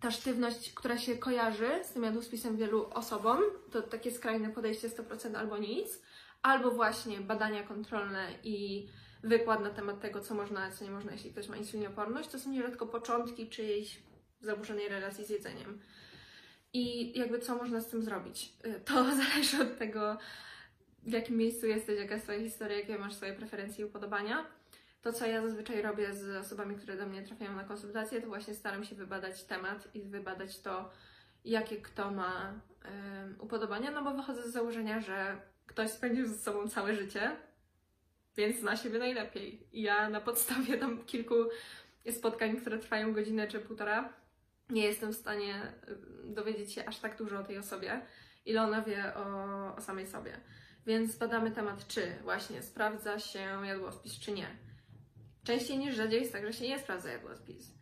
ta 0.00 0.10
sztywność, 0.10 0.72
która 0.72 0.98
się 0.98 1.16
kojarzy 1.16 1.70
z 1.84 1.92
tym 1.92 2.02
jadłospisem 2.02 2.56
wielu 2.56 2.86
osobom, 2.90 3.38
to 3.70 3.82
takie 3.82 4.10
skrajne 4.10 4.50
podejście 4.50 4.88
100% 4.88 5.36
albo 5.36 5.58
nic, 5.58 6.02
albo 6.42 6.70
właśnie 6.70 7.20
badania 7.20 7.62
kontrolne 7.62 8.28
i 8.44 8.86
wykład 9.22 9.62
na 9.62 9.70
temat 9.70 10.00
tego, 10.00 10.20
co 10.20 10.34
można, 10.34 10.62
a 10.62 10.70
co 10.70 10.84
nie 10.84 10.90
można, 10.90 11.12
jeśli 11.12 11.30
ktoś 11.30 11.48
ma 11.48 11.56
insulinooporność, 11.56 12.28
to 12.28 12.38
są 12.38 12.50
nierzadko 12.50 12.86
początki 12.86 13.48
czyjejś 13.48 14.02
zaburzonej 14.46 14.88
relacji 14.88 15.24
z 15.24 15.30
jedzeniem. 15.30 15.80
I 16.72 17.18
jakby 17.18 17.38
co 17.38 17.56
można 17.56 17.80
z 17.80 17.88
tym 17.88 18.02
zrobić? 18.02 18.52
Y, 18.66 18.80
to 18.84 18.94
zależy 19.24 19.62
od 19.62 19.78
tego, 19.78 20.18
w 21.02 21.12
jakim 21.12 21.36
miejscu 21.36 21.66
jesteś, 21.66 21.98
jaka 21.98 22.14
jest 22.14 22.24
Twoja 22.24 22.40
historia, 22.40 22.78
jakie 22.78 22.98
masz 22.98 23.14
swoje 23.14 23.32
preferencje 23.32 23.84
i 23.84 23.88
upodobania. 23.88 24.46
To, 25.02 25.12
co 25.12 25.26
ja 25.26 25.42
zazwyczaj 25.42 25.82
robię 25.82 26.14
z 26.14 26.46
osobami, 26.46 26.76
które 26.76 26.96
do 26.96 27.06
mnie 27.06 27.22
trafiają 27.22 27.52
na 27.52 27.64
konsultacje, 27.64 28.20
to 28.20 28.26
właśnie 28.26 28.54
staram 28.54 28.84
się 28.84 28.94
wybadać 28.94 29.44
temat 29.44 29.94
i 29.94 30.02
wybadać 30.02 30.60
to, 30.60 30.90
jakie 31.44 31.76
kto 31.76 32.10
ma 32.10 32.60
um, 32.84 33.36
upodobania, 33.40 33.90
no 33.90 34.02
bo 34.02 34.14
wychodzę 34.14 34.42
z 34.42 34.52
założenia, 34.52 35.00
że 35.00 35.40
ktoś 35.66 35.90
spędził 35.90 36.26
ze 36.26 36.34
sobą 36.34 36.68
całe 36.68 36.94
życie, 36.94 37.36
więc 38.36 38.56
zna 38.56 38.76
siebie 38.76 38.98
najlepiej. 38.98 39.66
I 39.72 39.82
ja 39.82 40.10
na 40.10 40.20
podstawie 40.20 40.78
tam 40.78 41.04
kilku 41.04 41.34
spotkań, 42.10 42.56
które 42.56 42.78
trwają 42.78 43.12
godzinę 43.12 43.48
czy 43.48 43.60
półtora, 43.60 44.12
nie 44.70 44.86
jestem 44.86 45.12
w 45.12 45.16
stanie 45.16 45.72
dowiedzieć 46.24 46.72
się 46.72 46.86
aż 46.86 46.98
tak 46.98 47.18
dużo 47.18 47.38
o 47.38 47.44
tej 47.44 47.58
osobie, 47.58 48.00
ile 48.46 48.62
ona 48.62 48.82
wie 48.82 49.14
o, 49.14 49.76
o 49.76 49.80
samej 49.80 50.06
sobie. 50.06 50.40
Więc 50.86 51.16
badamy 51.16 51.50
temat, 51.50 51.86
czy 51.86 52.16
właśnie 52.22 52.62
sprawdza 52.62 53.18
się 53.18 53.38
jadłospis, 53.64 54.18
czy 54.18 54.32
nie. 54.32 54.46
Częściej 55.44 55.78
niż 55.78 55.94
rzadziej 55.94 56.20
jest 56.20 56.32
tak, 56.32 56.46
że 56.46 56.52
się 56.52 56.68
nie 56.68 56.78
sprawdza 56.78 57.12
jadłospis. 57.12 57.76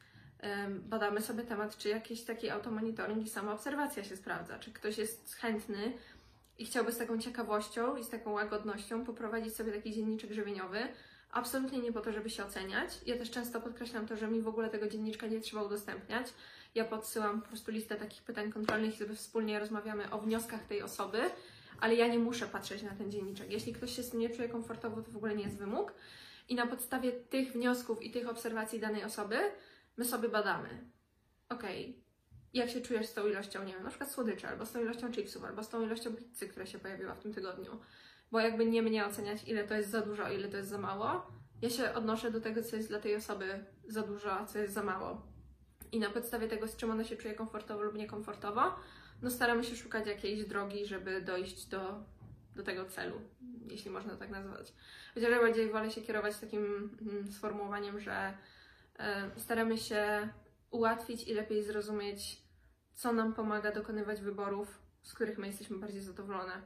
Badamy 0.71 1.21
sobie 1.23 1.43
temat, 1.43 1.77
czy 1.77 1.89
jakiś 1.89 2.25
taki 2.25 2.51
automonitoring 2.51 3.27
i 3.27 3.29
samoobserwacja 3.29 4.05
się 4.05 4.17
sprawdza, 4.17 4.59
czy 4.59 4.73
ktoś 4.73 4.99
jest 4.99 5.35
chętny 5.35 5.93
i 6.59 6.67
chciałby 6.67 6.93
z 6.93 6.99
taką 6.99 7.19
ciekawością 7.19 7.97
i 7.97 8.05
z 8.05 8.09
taką 8.09 8.33
łagodnością 8.33 9.05
poprowadzić 9.05 9.55
sobie 9.55 9.73
taki 9.73 9.93
dzienniczek 9.93 10.33
żywieniowy, 10.33 10.79
absolutnie 11.31 11.79
nie 11.79 11.93
po 11.93 12.01
to, 12.01 12.13
żeby 12.13 12.31
się 12.31 12.45
oceniać. 12.45 12.91
Ja 13.07 13.19
też 13.19 13.31
często 13.31 13.61
podkreślam 13.61 14.07
to, 14.07 14.17
że 14.17 14.29
mi 14.29 14.43
w 14.43 14.49
ogóle 14.49 14.71
tego 14.71 14.89
dzienniczka 14.89 15.27
nie 15.27 15.41
trzeba 15.41 15.63
udostępniać. 15.63 16.27
Ja 16.75 16.85
podsyłam 16.85 17.43
po 17.43 17.49
prostu 17.49 17.71
listę 17.71 17.97
takich 17.97 18.23
pytań 18.23 18.53
kontrolnych 18.53 18.95
i 18.95 18.99
sobie 18.99 19.15
wspólnie 19.15 19.59
rozmawiamy 19.59 20.11
o 20.11 20.19
wnioskach 20.19 20.67
tej 20.67 20.83
osoby, 20.83 21.19
ale 21.81 21.95
ja 21.95 22.09
nie 22.09 22.19
muszę 22.19 22.47
patrzeć 22.47 22.83
na 22.83 22.91
ten 22.91 23.11
dzienniczek. 23.11 23.51
Jeśli 23.51 23.73
ktoś 23.73 23.97
się 23.97 24.03
z 24.03 24.11
tym 24.11 24.21
nie 24.21 24.31
czuje 24.31 24.49
komfortowo, 24.49 25.03
to 25.03 25.11
w 25.11 25.17
ogóle 25.17 25.35
nie 25.35 25.45
jest 25.45 25.57
wymóg. 25.57 25.95
I 26.49 26.55
na 26.55 26.67
podstawie 26.67 27.13
tych 27.13 27.53
wniosków 27.53 28.03
i 28.03 28.11
tych 28.11 28.29
obserwacji 28.29 28.81
danej 28.81 29.05
osoby 29.05 29.37
my 29.97 30.05
sobie 30.05 30.29
badamy. 30.29 30.69
Okej, 31.49 31.91
okay. 31.91 32.03
jak 32.55 32.71
się 32.71 32.81
czujesz 32.81 33.07
z 33.07 33.15
tą 33.15 33.29
ilością, 33.29 33.65
nie 33.65 33.73
wiem, 33.73 33.83
na 33.83 33.89
przykład 33.89 34.11
słodyczy, 34.11 34.49
albo 34.49 34.67
z 34.67 34.73
tą 34.73 34.83
ilością 34.83 35.13
chipsów, 35.13 35.45
albo 35.45 35.63
z 35.63 35.69
tą 35.69 35.83
ilością 35.83 36.17
pizzy, 36.17 36.49
która 36.49 36.67
się 36.67 36.79
pojawiła 36.79 37.15
w 37.15 37.21
tym 37.21 37.35
tygodniu. 37.35 37.81
Bo 38.33 38.41
jakby 38.41 38.67
nie 38.67 38.83
mnie 38.83 39.07
oceniać, 39.07 39.45
ile 39.47 39.65
to 39.65 39.75
jest 39.75 39.91
za 39.91 40.01
dużo, 40.01 40.33
ile 40.33 40.49
to 40.49 40.57
jest 40.57 40.69
za 40.69 40.79
mało, 40.79 41.27
ja 41.63 41.71
się 41.71 41.95
odnoszę 41.95 42.31
do 42.31 42.41
tego, 42.41 42.63
co 42.63 42.77
jest 42.77 42.89
dla 42.89 43.01
tej 43.01 43.17
osoby 43.17 43.65
za 43.89 44.03
dużo, 44.03 44.33
a 44.33 44.47
co 44.47 44.59
jest 44.59 44.75
za 44.75 44.83
mało. 44.83 45.34
I 45.95 45.99
na 46.01 46.11
podstawie 46.11 46.49
tego, 46.49 46.69
z 46.69 46.77
czym 46.77 46.91
ona 46.91 47.05
się 47.05 47.17
czuje 47.17 47.35
komfortowo 47.35 47.83
lub 47.83 47.95
niekomfortowo, 47.95 48.63
no 49.23 49.31
staramy 49.31 49.65
się 49.65 49.77
szukać 49.77 50.07
jakiejś 50.07 50.45
drogi, 50.45 50.87
żeby 50.87 51.23
dojść 51.23 51.67
do, 51.67 52.05
do 52.57 52.63
tego 52.63 52.85
celu, 52.85 53.21
jeśli 53.71 53.91
można 53.91 54.17
tak 54.17 54.31
nazwać. 54.31 54.73
Chociaż 55.15 55.31
bardziej 55.31 55.71
wolę 55.71 55.91
się 55.91 56.03
kierować 56.03 56.39
takim 56.39 56.91
mm, 57.01 57.33
sformułowaniem, 57.33 58.01
że 58.01 58.35
y, 59.37 59.41
staramy 59.41 59.79
się 59.79 60.29
ułatwić 60.71 61.29
i 61.29 61.35
lepiej 61.35 61.63
zrozumieć, 61.63 62.43
co 62.95 63.13
nam 63.13 63.35
pomaga 63.35 63.73
dokonywać 63.73 64.21
wyborów, 64.21 64.79
z 65.03 65.15
których 65.15 65.39
my 65.39 65.47
jesteśmy 65.47 65.79
bardziej 65.79 66.01
zadowolone. 66.01 66.63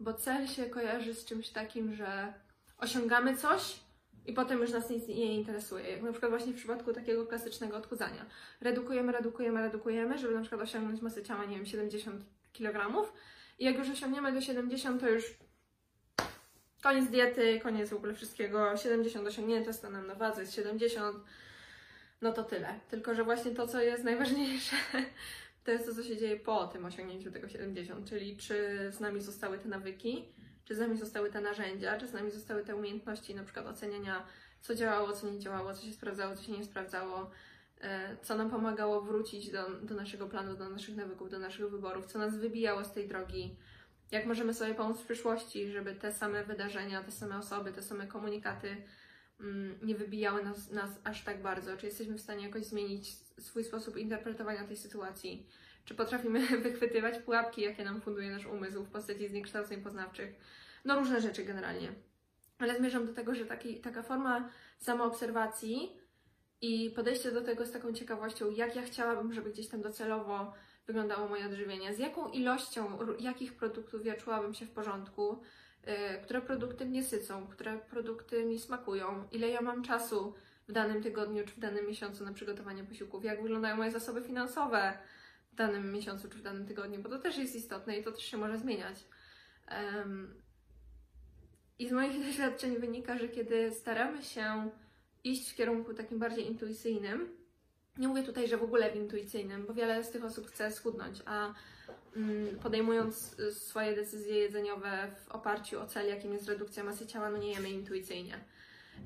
Bo 0.00 0.14
cel 0.14 0.46
się 0.46 0.66
kojarzy 0.66 1.14
z 1.14 1.24
czymś 1.24 1.50
takim, 1.50 1.94
że 1.94 2.34
osiągamy 2.76 3.36
coś, 3.36 3.80
i 4.28 4.32
potem 4.32 4.60
już 4.60 4.72
nas 4.72 4.90
nic 4.90 5.08
nie 5.08 5.34
interesuje. 5.34 5.90
Jak 5.90 6.02
na 6.02 6.10
przykład 6.10 6.30
właśnie 6.30 6.52
w 6.52 6.56
przypadku 6.56 6.92
takiego 6.92 7.26
klasycznego 7.26 7.76
odchudzania. 7.76 8.26
Redukujemy, 8.60 9.12
redukujemy, 9.12 9.60
redukujemy, 9.60 10.18
żeby 10.18 10.34
na 10.34 10.40
przykład 10.40 10.62
osiągnąć 10.62 11.02
masę 11.02 11.22
ciała, 11.22 11.44
nie 11.44 11.56
wiem, 11.56 11.66
70 11.66 12.24
kg. 12.52 13.08
I 13.58 13.64
jak 13.64 13.78
już 13.78 13.90
osiągniemy 13.90 14.32
do 14.32 14.40
70, 14.40 15.00
to 15.00 15.08
już 15.08 15.24
koniec 16.82 17.10
diety, 17.10 17.60
koniec 17.60 17.90
w 17.90 17.92
ogóle 17.92 18.14
wszystkiego. 18.14 18.76
70 18.76 19.28
osiągnięte, 19.28 19.72
stanę 19.72 20.02
na 20.02 20.14
wadze, 20.14 20.40
jest 20.40 20.54
70, 20.54 21.16
no 22.22 22.32
to 22.32 22.44
tyle. 22.44 22.80
Tylko, 22.90 23.14
że 23.14 23.24
właśnie 23.24 23.50
to, 23.50 23.68
co 23.68 23.80
jest 23.80 24.04
najważniejsze, 24.04 24.76
to 25.64 25.70
jest 25.70 25.86
to, 25.86 25.94
co 25.94 26.02
się 26.02 26.16
dzieje 26.16 26.36
po 26.36 26.66
tym 26.66 26.84
osiągnięciu 26.84 27.30
tego 27.30 27.48
70, 27.48 28.08
czyli 28.08 28.36
czy 28.36 28.88
z 28.92 29.00
nami 29.00 29.20
zostały 29.20 29.58
te 29.58 29.68
nawyki, 29.68 30.28
czy 30.68 30.74
z 30.74 30.78
nami 30.78 30.96
zostały 30.96 31.30
te 31.30 31.40
narzędzia, 31.40 31.98
czy 31.98 32.06
z 32.06 32.12
nami 32.12 32.30
zostały 32.30 32.64
te 32.64 32.76
umiejętności 32.76 33.34
na 33.34 33.44
przykład 33.44 33.66
oceniania, 33.66 34.26
co 34.60 34.74
działało, 34.74 35.12
co 35.12 35.30
nie 35.30 35.38
działało, 35.38 35.74
co 35.74 35.86
się 35.86 35.92
sprawdzało, 35.92 36.36
co 36.36 36.42
się 36.42 36.52
nie 36.52 36.64
sprawdzało, 36.64 37.30
e, 37.80 38.16
co 38.22 38.36
nam 38.36 38.50
pomagało 38.50 39.02
wrócić 39.02 39.50
do, 39.50 39.70
do 39.70 39.94
naszego 39.94 40.26
planu, 40.26 40.56
do 40.56 40.68
naszych 40.68 40.96
nawyków, 40.96 41.30
do 41.30 41.38
naszych 41.38 41.70
wyborów, 41.70 42.06
co 42.06 42.18
nas 42.18 42.36
wybijało 42.36 42.84
z 42.84 42.92
tej 42.92 43.08
drogi, 43.08 43.56
jak 44.10 44.26
możemy 44.26 44.54
sobie 44.54 44.74
pomóc 44.74 45.00
w 45.00 45.04
przyszłości, 45.04 45.68
żeby 45.68 45.94
te 45.94 46.12
same 46.12 46.44
wydarzenia, 46.44 47.02
te 47.02 47.10
same 47.10 47.38
osoby, 47.38 47.72
te 47.72 47.82
same 47.82 48.06
komunikaty 48.06 48.76
mm, 49.40 49.78
nie 49.82 49.94
wybijały 49.94 50.44
nas, 50.44 50.70
nas 50.70 50.90
aż 51.04 51.24
tak 51.24 51.42
bardzo, 51.42 51.76
czy 51.76 51.86
jesteśmy 51.86 52.14
w 52.18 52.20
stanie 52.20 52.46
jakoś 52.46 52.64
zmienić 52.64 53.12
swój 53.38 53.64
sposób 53.64 53.96
interpretowania 53.96 54.64
tej 54.64 54.76
sytuacji, 54.76 55.46
czy 55.88 55.94
potrafimy 55.94 56.40
wychwytywać 56.66 57.18
pułapki, 57.18 57.62
jakie 57.62 57.84
nam 57.84 58.00
funduje 58.00 58.30
nasz 58.30 58.46
umysł 58.46 58.84
w 58.84 58.90
postaci 58.90 59.28
zniekształceń 59.28 59.82
poznawczych. 59.82 60.34
No 60.84 60.98
różne 60.98 61.20
rzeczy 61.20 61.44
generalnie. 61.44 61.92
Ale 62.58 62.78
zmierzam 62.78 63.06
do 63.06 63.14
tego, 63.14 63.34
że 63.34 63.46
taki, 63.46 63.80
taka 63.80 64.02
forma 64.02 64.50
samoobserwacji 64.78 65.96
i 66.60 66.90
podejście 66.90 67.32
do 67.32 67.40
tego 67.40 67.66
z 67.66 67.72
taką 67.72 67.92
ciekawością, 67.92 68.50
jak 68.50 68.76
ja 68.76 68.82
chciałabym, 68.82 69.32
żeby 69.32 69.50
gdzieś 69.50 69.68
tam 69.68 69.82
docelowo 69.82 70.52
wyglądało 70.86 71.28
moje 71.28 71.46
odżywienie, 71.46 71.94
z 71.94 71.98
jaką 71.98 72.28
ilością 72.28 72.98
jakich 73.18 73.56
produktów 73.56 74.06
ja 74.06 74.16
czułabym 74.16 74.54
się 74.54 74.66
w 74.66 74.70
porządku, 74.70 75.42
yy, 75.86 75.92
które 76.22 76.40
produkty 76.40 76.86
mnie 76.86 77.04
sycą, 77.04 77.46
które 77.46 77.78
produkty 77.78 78.44
mi 78.44 78.58
smakują, 78.58 79.28
ile 79.32 79.48
ja 79.48 79.60
mam 79.60 79.82
czasu 79.82 80.34
w 80.68 80.72
danym 80.72 81.02
tygodniu 81.02 81.44
czy 81.44 81.54
w 81.54 81.58
danym 81.58 81.86
miesiącu 81.86 82.24
na 82.24 82.32
przygotowanie 82.32 82.84
posiłków, 82.84 83.24
jak 83.24 83.42
wyglądają 83.42 83.76
moje 83.76 83.90
zasoby 83.90 84.22
finansowe, 84.22 84.98
danym 85.58 85.92
miesiącu 85.92 86.28
czy 86.28 86.38
w 86.38 86.42
danym 86.42 86.66
tygodniu, 86.66 87.02
bo 87.02 87.08
to 87.08 87.18
też 87.18 87.38
jest 87.38 87.56
istotne 87.56 87.98
i 87.98 88.04
to 88.04 88.12
też 88.12 88.24
się 88.24 88.36
może 88.36 88.58
zmieniać. 88.58 89.04
Um, 89.70 90.34
I 91.78 91.88
z 91.88 91.92
moich 91.92 92.20
doświadczeń 92.26 92.78
wynika, 92.78 93.18
że 93.18 93.28
kiedy 93.28 93.70
staramy 93.70 94.22
się 94.22 94.70
iść 95.24 95.52
w 95.52 95.56
kierunku 95.56 95.94
takim 95.94 96.18
bardziej 96.18 96.46
intuicyjnym, 96.46 97.38
nie 97.98 98.08
mówię 98.08 98.22
tutaj, 98.22 98.48
że 98.48 98.56
w 98.56 98.62
ogóle 98.62 98.92
w 98.92 98.96
intuicyjnym, 98.96 99.66
bo 99.66 99.74
wiele 99.74 100.04
z 100.04 100.10
tych 100.10 100.24
osób 100.24 100.46
chce 100.46 100.70
schudnąć, 100.70 101.22
a 101.26 101.54
mm, 102.16 102.58
podejmując 102.58 103.38
y, 103.38 103.54
swoje 103.54 103.96
decyzje 103.96 104.36
jedzeniowe 104.36 105.10
w 105.24 105.28
oparciu 105.28 105.80
o 105.80 105.86
cel, 105.86 106.08
jakim 106.08 106.32
jest 106.32 106.48
redukcja 106.48 106.84
masy 106.84 107.06
ciała, 107.06 107.30
no 107.30 107.38
nie 107.38 107.50
jemy 107.50 107.70
intuicyjnie. 107.70 108.44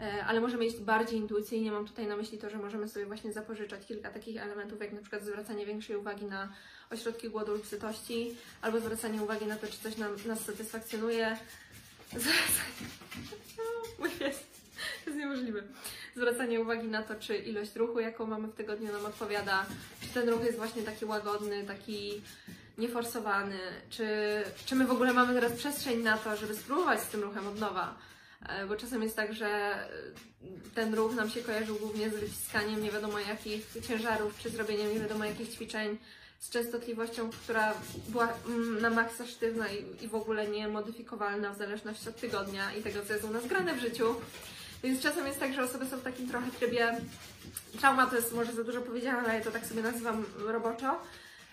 E, 0.01 0.25
ale 0.25 0.41
możemy 0.41 0.67
iść 0.67 0.77
bardziej 0.77 1.19
intuicyjnie. 1.19 1.73
Mam 1.73 1.87
tutaj 1.87 2.07
na 2.07 2.17
myśli 2.17 2.39
to, 2.39 2.51
że 2.51 2.59
możemy 2.59 2.89
sobie 2.89 3.07
właśnie 3.07 3.33
zapożyczać 3.33 3.87
kilka 3.87 4.11
takich 4.11 4.43
elementów, 4.43 4.81
jak 4.81 4.93
na 4.93 5.01
przykład 5.01 5.23
zwracanie 5.23 5.67
większej 5.67 5.97
uwagi 5.97 6.25
na 6.25 6.53
ośrodki 6.91 7.31
głodu 7.31 7.53
lub 7.53 7.67
sytości, 7.67 8.37
albo 8.63 8.81
zwracanie 8.81 9.23
uwagi 9.23 9.47
na 9.47 9.57
to, 9.57 9.67
czy 9.67 9.79
coś 9.79 9.97
nam, 9.97 10.17
nas 10.27 10.45
satysfakcjonuje. 10.45 11.37
Zwracanie... 12.09 12.93
To 15.05 15.11
jest 15.11 15.19
niemożliwe. 15.19 15.63
Zwracanie 16.17 16.61
uwagi 16.61 16.89
na 16.89 17.03
to, 17.03 17.15
czy 17.15 17.37
ilość 17.37 17.77
ruchu, 17.77 18.01
jaką 18.01 18.27
mamy 18.27 18.49
w 18.49 18.55
tygodniu, 18.55 18.93
nam 18.93 19.07
odpowiada, 19.07 19.67
czy 20.01 20.09
ten 20.09 20.29
ruch 20.29 20.45
jest 20.45 20.59
właśnie 20.59 20.83
taki 20.83 21.05
łagodny, 21.05 21.65
taki 21.65 22.23
nieforsowany, 22.79 23.59
czy, 23.91 24.07
czy 24.67 24.75
my 24.75 24.87
w 24.87 24.91
ogóle 24.91 25.13
mamy 25.13 25.35
teraz 25.35 25.53
przestrzeń 25.53 26.03
na 26.03 26.19
to, 26.19 26.37
żeby 26.37 26.55
spróbować 26.55 27.01
z 27.01 27.07
tym 27.07 27.23
ruchem 27.23 27.47
od 27.47 27.61
nowa 27.61 27.95
bo 28.69 28.77
czasem 28.77 29.03
jest 29.03 29.17
tak, 29.17 29.35
że 29.35 29.47
e, 29.47 29.89
ten 30.75 30.95
ruch 30.95 31.15
nam 31.15 31.31
się 31.31 31.43
kojarzył 31.43 31.77
głównie 31.77 32.11
z 32.11 32.15
wyciskaniem 32.15 32.83
nie 32.83 32.91
wiadomo 32.91 33.19
jakich 33.19 33.77
ciężarów, 33.89 34.39
czy 34.39 34.51
zrobieniem 34.51 34.93
nie 34.93 35.01
wiadomo 35.01 35.25
jakich 35.25 35.49
ćwiczeń, 35.49 35.99
z 36.43 36.51
częstotliwością, 36.51 37.31
która 37.31 37.75
była 38.09 38.29
mm, 38.47 38.81
na 38.81 38.91
maksa 38.91 39.27
sztywna 39.27 39.67
i, 39.69 40.05
i 40.05 40.09
w 40.09 40.15
ogóle 40.15 40.49
nie 40.49 40.69
modyfikowalna 40.69 41.53
w 41.53 41.59
zależności 41.59 42.09
od 42.09 42.17
tygodnia 42.17 42.75
i 42.75 42.83
tego, 42.83 43.03
co 43.07 43.13
jest 43.13 43.25
u 43.25 43.31
nas 43.31 43.47
grane 43.47 43.75
w 43.75 43.81
życiu. 43.81 44.15
Więc 44.83 45.03
czasem 45.03 45.27
jest 45.27 45.41
tak, 45.41 45.55
że 45.55 45.63
osoby 45.63 45.87
są 45.87 45.97
w 45.97 46.03
takim 46.03 46.29
trochę 46.29 46.51
trybie, 46.51 46.97
trauma 47.81 48.07
to 48.07 48.17
jest 48.17 48.35
może 48.35 48.53
za 48.53 48.65
dużo 48.65 48.81
powiedziane, 48.81 49.19
ale 49.19 49.35
ja 49.35 49.45
to 49.45 49.51
tak 49.51 49.67
sobie 49.67 49.83
nazywam 49.83 50.25
roboczo, 50.47 51.01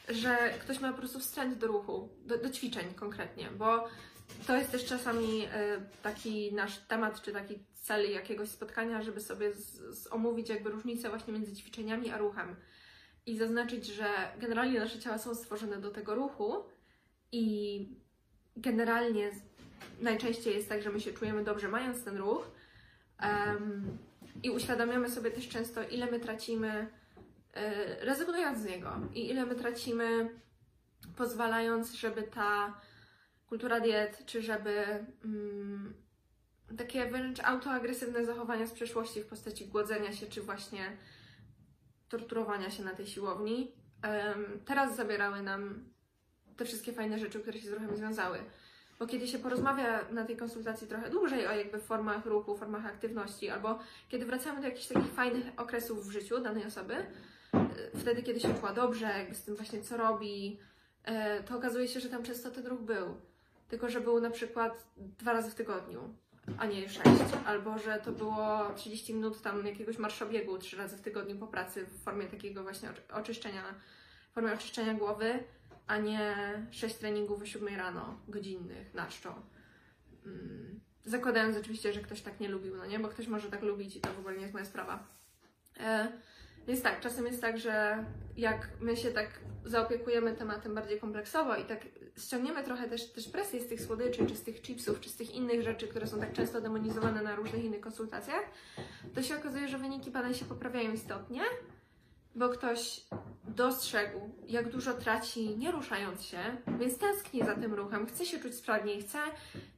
że 0.10 0.38
ktoś 0.60 0.80
ma 0.80 0.92
po 0.92 0.98
prostu 0.98 1.20
wstręt 1.20 1.58
do 1.58 1.68
ruchu, 1.68 2.10
do, 2.26 2.38
do 2.38 2.50
ćwiczeń 2.50 2.94
konkretnie, 2.94 3.50
bo 3.58 3.88
to 4.48 4.58
jest 4.58 4.72
też 4.72 4.86
czasami 4.86 5.46
e, 5.46 5.82
taki 6.04 6.54
nasz 6.54 6.78
temat, 6.78 7.22
czy 7.22 7.32
taki 7.32 7.60
cel 7.74 8.12
jakiegoś 8.12 8.50
spotkania, 8.50 9.02
żeby 9.02 9.22
sobie 9.22 9.54
z, 9.54 9.80
z 10.00 10.08
omówić 10.12 10.50
jakby 10.50 10.70
różnicę 10.70 11.10
właśnie 11.10 11.34
między 11.34 11.56
ćwiczeniami 11.56 12.10
a 12.12 12.18
ruchem. 12.18 12.56
I 13.26 13.38
zaznaczyć, 13.38 13.86
że 13.88 14.06
generalnie 14.40 14.80
nasze 14.80 15.00
ciała 15.00 15.18
są 15.18 15.36
stworzone 15.36 15.78
do 15.78 15.92
tego 15.92 16.16
ruchu 16.16 16.64
i 17.32 17.88
generalnie 18.58 19.32
najczęściej 20.02 20.56
jest 20.56 20.70
tak, 20.70 20.82
że 20.82 20.90
my 20.90 21.00
się 21.02 21.14
czujemy 21.14 21.44
dobrze 21.44 21.68
mając 21.68 22.04
ten 22.04 22.18
ruch 22.18 22.52
um, 23.22 23.98
i 24.44 24.50
uświadamiamy 24.50 25.10
sobie 25.10 25.32
też 25.32 25.50
często, 25.50 25.84
ile 25.84 26.12
my 26.12 26.20
tracimy 26.20 26.88
y, 27.58 28.06
rezygnując 28.06 28.60
z 28.60 28.66
niego 28.66 28.92
i 29.14 29.30
ile 29.30 29.46
my 29.46 29.56
tracimy 29.56 30.30
pozwalając, 31.16 31.94
żeby 31.94 32.24
ta 32.24 32.82
kultura 33.50 33.80
diet, 33.80 34.26
czy 34.26 34.42
żeby 34.42 35.06
mm, 35.26 35.94
takie 36.78 37.06
wręcz 37.06 37.40
autoagresywne 37.40 38.26
zachowania 38.26 38.68
z 38.68 38.72
przeszłości 38.72 39.22
w 39.22 39.28
postaci 39.28 39.66
głodzenia 39.66 40.14
się, 40.14 40.28
czy 40.28 40.42
właśnie 40.42 40.98
torturowania 42.10 42.70
się 42.70 42.84
na 42.84 42.96
tej 42.96 43.08
siłowni, 43.08 43.72
em, 44.02 44.60
teraz 44.66 44.96
zabierały 44.96 45.42
nam 45.42 45.90
te 46.58 46.66
wszystkie 46.66 46.94
fajne 46.94 47.20
rzeczy, 47.20 47.40
które 47.40 47.60
się 47.60 47.70
z 47.70 47.74
ruchem 47.74 47.98
związały. 47.98 48.40
Bo 49.00 49.08
kiedy 49.08 49.28
się 49.28 49.40
porozmawia 49.40 50.12
na 50.12 50.26
tej 50.26 50.38
konsultacji 50.38 50.88
trochę 50.88 51.10
dłużej 51.10 51.48
o 51.48 51.52
jakby 51.52 51.80
formach 51.80 52.26
ruchu, 52.26 52.58
formach 52.58 52.86
aktywności, 52.86 53.50
albo 53.50 53.80
kiedy 54.10 54.26
wracamy 54.26 54.62
do 54.62 54.68
jakichś 54.68 54.88
takich 54.88 55.12
fajnych 55.14 55.46
okresów 55.58 56.08
w 56.08 56.12
życiu 56.12 56.42
danej 56.42 56.66
osoby, 56.66 56.96
y, 56.96 58.00
wtedy 58.00 58.24
kiedy 58.24 58.40
się 58.40 58.54
czuła 58.54 58.74
dobrze, 58.74 59.06
jakby 59.06 59.36
z 59.36 59.44
tym 59.44 59.56
właśnie 59.56 59.82
co 59.82 59.98
robi, 59.98 60.60
e, 61.04 61.44
to 61.44 61.58
okazuje 61.58 61.88
się, 61.88 62.00
że 62.00 62.10
tam 62.10 62.24
często 62.24 62.52
ten 62.52 62.68
ruch 62.68 62.82
był. 62.82 63.22
Tylko, 63.70 63.90
że 63.90 64.02
był 64.02 64.20
na 64.22 64.30
przykład 64.30 64.88
dwa 64.98 65.34
razy 65.34 65.52
w 65.52 65.56
tygodniu, 65.56 66.14
a 66.58 66.66
nie 66.66 66.90
sześć. 66.90 67.34
Albo, 67.46 67.78
że 67.78 68.02
to 68.06 68.12
było 68.12 68.74
30 68.76 69.14
minut 69.14 69.42
tam 69.42 69.66
jakiegoś 69.66 69.98
marszobiegu 69.98 70.58
trzy 70.58 70.78
razy 70.78 70.98
w 70.98 71.02
tygodniu 71.02 71.36
po 71.36 71.48
pracy 71.48 71.86
w 71.86 72.04
formie 72.04 72.26
takiego 72.26 72.64
właśnie 72.64 72.90
oczy- 72.90 73.14
oczyszczenia, 73.14 73.64
w 74.32 74.34
formie 74.34 74.54
oczyszczenia 74.54 74.94
głowy, 74.94 75.44
a 75.88 75.98
nie 75.98 76.36
sześć 76.72 76.96
treningów 76.96 77.42
o 77.42 77.46
7 77.46 77.76
rano, 77.76 78.20
godzinnych, 78.28 78.94
na 78.94 79.08
czczo. 79.08 79.36
Mm. 80.26 80.80
Zakładając 81.06 81.58
oczywiście, 81.58 81.94
że 81.94 82.00
ktoś 82.00 82.22
tak 82.22 82.40
nie 82.40 82.50
lubił, 82.50 82.76
no 82.76 82.86
nie? 82.86 83.00
Bo 83.00 83.08
ktoś 83.08 83.28
może 83.28 83.50
tak 83.50 83.62
lubić 83.62 83.96
i 83.96 84.02
to 84.02 84.14
w 84.14 84.20
ogóle 84.20 84.36
nie 84.36 84.42
jest 84.42 84.54
moja 84.54 84.66
sprawa. 84.66 85.08
E, 85.80 86.12
więc 86.68 86.82
tak, 86.82 87.00
czasem 87.00 87.26
jest 87.26 87.42
tak, 87.42 87.58
że 87.58 88.06
jak 88.38 88.70
my 88.82 88.98
się 88.98 89.12
tak 89.12 89.30
zaopiekujemy 89.66 90.36
tematem 90.36 90.76
bardziej 90.76 91.00
kompleksowo 91.00 91.56
i 91.56 91.66
tak 91.66 91.86
ściągniemy 92.18 92.64
trochę 92.64 92.90
też, 92.90 93.12
też 93.12 93.28
presję 93.28 93.62
z 93.62 93.68
tych 93.68 93.82
słodyczy, 93.82 94.26
czy 94.26 94.36
z 94.36 94.44
tych 94.44 94.62
chipsów, 94.62 95.00
czy 95.00 95.10
z 95.10 95.16
tych 95.16 95.36
innych 95.36 95.62
rzeczy, 95.62 95.88
które 95.88 96.08
są 96.08 96.20
tak 96.20 96.34
często 96.34 96.62
demonizowane 96.62 97.22
na 97.22 97.36
różnych 97.36 97.64
innych 97.64 97.82
konsultacjach, 97.82 98.44
to 99.16 99.24
się 99.24 99.38
okazuje, 99.38 99.68
że 99.68 99.78
wyniki 99.78 100.12
badań 100.12 100.34
się 100.34 100.46
poprawiają 100.46 100.92
istotnie, 100.92 101.42
bo 102.36 102.50
ktoś 102.50 103.02
dostrzegł, 103.48 104.30
jak 104.48 104.70
dużo 104.70 104.94
traci 104.94 105.58
nie 105.58 105.72
ruszając 105.72 106.24
się, 106.24 106.38
więc 106.80 106.98
tęskni 106.98 107.46
za 107.46 107.56
tym 107.56 107.74
ruchem, 107.74 108.06
chce 108.06 108.26
się 108.26 108.40
czuć 108.40 108.56
sprawniej, 108.56 109.02
chce, 109.02 109.20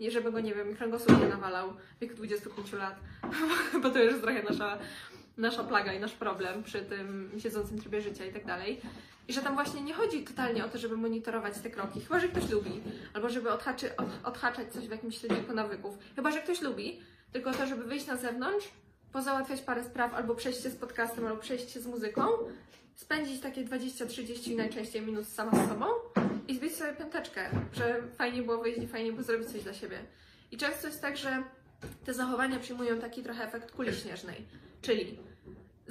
żeby 0.09 0.31
go, 0.31 0.39
nie 0.39 0.55
wiem, 0.55 0.75
kręgosłup 0.75 1.19
nie 1.19 1.27
nawalał 1.27 1.73
w 1.73 1.99
wieku 2.01 2.15
25 2.15 2.73
lat, 2.73 2.95
bo 3.83 3.89
to 3.89 3.99
już 3.99 4.11
jest 4.11 4.23
trochę 4.23 4.43
nasza, 4.43 4.77
nasza 5.41 5.63
plaga 5.63 5.93
i 5.93 5.99
nasz 5.99 6.11
problem 6.11 6.63
przy 6.63 6.81
tym 6.81 7.31
siedzącym 7.37 7.81
trybie 7.81 8.01
życia 8.01 8.25
i 8.25 8.33
tak 8.33 8.45
dalej. 8.45 8.81
I 9.27 9.33
że 9.33 9.41
tam 9.41 9.53
właśnie 9.53 9.81
nie 9.81 9.93
chodzi 9.93 10.23
totalnie 10.23 10.65
o 10.65 10.69
to, 10.69 10.77
żeby 10.77 10.97
monitorować 10.97 11.59
te 11.59 11.69
kroki, 11.69 12.01
chyba 12.01 12.19
że 12.19 12.27
ktoś 12.27 12.49
lubi, 12.49 12.81
albo 13.13 13.29
żeby 13.29 13.51
odhaczy, 13.51 13.95
od, 13.95 14.07
odhaczać 14.23 14.73
coś 14.73 14.87
w 14.87 14.91
jakimś 14.91 15.17
śledziku 15.17 15.53
nawyków, 15.53 15.97
chyba 16.15 16.31
że 16.31 16.41
ktoś 16.41 16.61
lubi, 16.61 16.99
tylko 17.31 17.51
to, 17.51 17.67
żeby 17.67 17.83
wyjść 17.83 18.07
na 18.07 18.17
zewnątrz, 18.17 18.67
pozałatwiać 19.11 19.61
parę 19.61 19.83
spraw, 19.83 20.13
albo 20.13 20.35
przejść 20.35 20.63
się 20.63 20.69
z 20.69 20.75
podcastem, 20.75 21.27
albo 21.27 21.41
przejść 21.41 21.71
się 21.71 21.79
z 21.79 21.87
muzyką, 21.87 22.21
spędzić 22.95 23.41
takie 23.41 23.65
20-30 23.65 24.55
najczęściej 24.55 25.01
minut 25.01 25.27
sama 25.27 25.51
z 25.51 25.69
sobą 25.69 25.85
i 26.47 26.55
zbić 26.55 26.75
sobie 26.75 26.93
piąteczkę, 26.93 27.49
że 27.73 28.03
fajnie 28.17 28.41
było 28.43 28.57
wyjść 28.57 28.79
i 28.79 28.87
fajnie 28.87 29.11
było 29.11 29.23
zrobić 29.23 29.47
coś 29.47 29.63
dla 29.63 29.73
siebie. 29.73 29.99
I 30.51 30.57
często 30.57 30.87
jest 30.87 31.01
tak, 31.01 31.17
że 31.17 31.43
te 32.05 32.13
zachowania 32.13 32.59
przyjmują 32.59 32.99
taki 32.99 33.23
trochę 33.23 33.43
efekt 33.47 33.71
kuli 33.71 33.93
śnieżnej, 33.93 34.45
czyli 34.81 35.17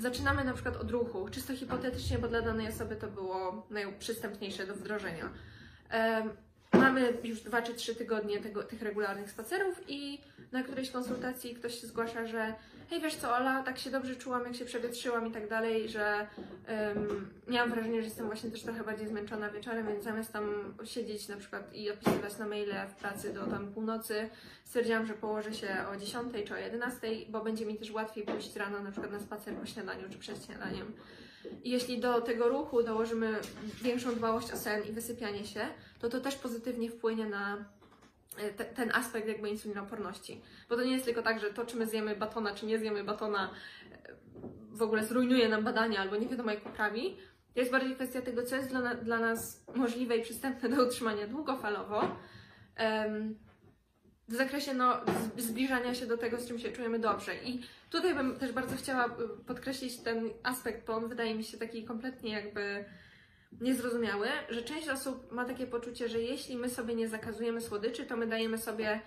zaczynamy 0.00 0.44
na 0.44 0.52
przykład 0.52 0.76
od 0.76 0.90
ruchu, 0.90 1.28
czysto 1.30 1.56
hipotetycznie, 1.56 2.18
bo 2.18 2.28
dla 2.28 2.42
danej 2.42 2.68
osoby 2.68 2.96
to 2.96 3.06
było 3.06 3.66
najprzystępniejsze 3.70 4.66
do 4.66 4.74
wdrożenia. 4.74 5.30
Mamy 6.72 7.12
już 7.24 7.40
dwa 7.40 7.62
czy 7.62 7.74
trzy 7.74 7.94
tygodnie 7.94 8.40
tego, 8.40 8.62
tych 8.62 8.82
regularnych 8.82 9.30
spacerów 9.30 9.84
i 9.88 10.20
na 10.52 10.62
którejś 10.62 10.90
konsultacji 10.90 11.54
ktoś 11.54 11.80
się 11.80 11.86
zgłasza, 11.86 12.26
że 12.26 12.54
hej, 12.90 13.00
wiesz 13.00 13.16
co, 13.16 13.36
Ola, 13.36 13.62
tak 13.62 13.78
się 13.78 13.90
dobrze 13.90 14.16
czułam, 14.16 14.44
jak 14.44 14.54
się 14.54 14.64
przewietrzyłam 14.64 15.26
i 15.26 15.30
tak 15.30 15.48
dalej, 15.48 15.88
że 15.88 16.26
em, 16.66 17.30
miałam 17.48 17.70
wrażenie, 17.70 17.98
że 17.98 18.04
jestem 18.04 18.26
właśnie 18.26 18.50
też 18.50 18.62
trochę 18.62 18.84
bardziej 18.84 19.08
zmęczona 19.08 19.50
wieczorem, 19.50 19.86
więc 19.86 20.04
zamiast 20.04 20.32
tam 20.32 20.74
siedzieć 20.84 21.28
na 21.28 21.36
przykład 21.36 21.74
i 21.74 21.90
odpisywać 21.90 22.38
na 22.38 22.46
maile 22.46 22.74
w 22.88 22.94
pracy 22.94 23.32
do 23.32 23.46
tam 23.46 23.72
północy, 23.72 24.30
stwierdziłam, 24.64 25.06
że 25.06 25.14
położę 25.14 25.54
się 25.54 25.68
o 25.92 25.96
10 25.96 26.32
czy 26.46 26.54
o 26.54 26.56
11, 26.56 27.08
bo 27.28 27.40
będzie 27.40 27.66
mi 27.66 27.76
też 27.76 27.90
łatwiej 27.90 28.24
pójść 28.24 28.56
rano 28.56 28.82
na 28.82 28.90
przykład 28.90 29.12
na 29.12 29.20
spacer 29.20 29.54
po 29.54 29.66
śniadaniu 29.66 30.08
czy 30.10 30.18
przed 30.18 30.44
śniadaniem. 30.44 30.92
I 31.64 31.70
jeśli 31.70 32.00
do 32.00 32.20
tego 32.20 32.48
ruchu 32.48 32.82
dołożymy 32.82 33.34
większą 33.82 34.14
dbałość 34.14 34.52
o 34.52 34.56
sen 34.56 34.82
i 34.88 34.92
wysypianie 34.92 35.44
się, 35.44 35.60
to 36.00 36.08
to 36.08 36.20
też 36.20 36.36
pozytywnie 36.36 36.90
wpłynie 36.90 37.26
na 37.26 37.64
te, 38.56 38.64
ten 38.64 38.90
aspekt 38.94 39.28
jakby 39.28 39.48
insulinoporności. 39.48 40.42
Bo 40.68 40.76
to 40.76 40.84
nie 40.84 40.92
jest 40.92 41.04
tylko 41.04 41.22
tak, 41.22 41.40
że 41.40 41.50
to, 41.50 41.66
czy 41.66 41.76
my 41.76 41.86
zjemy 41.86 42.16
batona, 42.16 42.54
czy 42.54 42.66
nie 42.66 42.78
zjemy 42.78 43.04
batona, 43.04 43.50
e, 43.92 44.14
w 44.70 44.82
ogóle 44.82 45.04
zrujnuje 45.04 45.48
nam 45.48 45.64
badania 45.64 46.00
albo 46.00 46.16
nie 46.16 46.28
wiadomo 46.28 46.50
jak 46.50 46.60
poprawi. 46.60 47.16
To 47.54 47.60
jest 47.60 47.72
bardziej 47.72 47.94
kwestia 47.94 48.22
tego, 48.22 48.42
co 48.42 48.56
jest 48.56 48.68
dla, 48.68 48.80
na, 48.80 48.94
dla 48.94 49.18
nas 49.18 49.64
możliwe 49.74 50.16
i 50.16 50.22
przystępne 50.22 50.68
do 50.68 50.84
utrzymania 50.86 51.26
długofalowo. 51.26 52.16
em, 52.76 53.38
w 54.28 54.34
zakresie 54.34 54.74
no, 54.74 55.00
zbliżania 55.36 55.94
się 55.94 56.06
do 56.06 56.18
tego, 56.18 56.40
z 56.40 56.48
czym 56.48 56.58
się 56.58 56.72
czujemy 56.72 56.98
dobrze. 56.98 57.34
I 57.44 57.60
tutaj 57.90 58.14
bym 58.14 58.38
też 58.38 58.52
bardzo 58.52 58.76
chciała 58.76 59.06
y, 59.06 59.44
podkreślić 59.46 59.96
ten 59.96 60.30
aspekt, 60.42 60.86
bo 60.86 60.92
on 60.92 61.08
wydaje 61.08 61.34
mi 61.34 61.44
się 61.44 61.58
taki 61.58 61.84
kompletnie 61.84 62.32
jakby 62.32 62.84
niezrozumiały, 63.60 64.28
że 64.48 64.62
część 64.62 64.88
osób 64.88 65.32
ma 65.32 65.44
takie 65.44 65.66
poczucie, 65.66 66.08
że 66.08 66.20
jeśli 66.20 66.56
my 66.56 66.70
sobie 66.70 66.94
nie 66.94 67.08
zakazujemy 67.08 67.60
słodyczy, 67.60 68.06
to 68.06 68.16
my 68.16 68.26
dajemy 68.26 68.58
sobie 68.58 69.00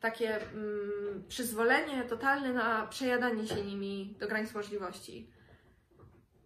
takie 0.00 0.40
mm, 0.40 1.24
przyzwolenie 1.28 2.04
totalne 2.04 2.52
na 2.52 2.86
przejadanie 2.86 3.46
się 3.46 3.64
nimi 3.64 4.16
do 4.20 4.28
granic 4.28 4.54
możliwości. 4.54 5.30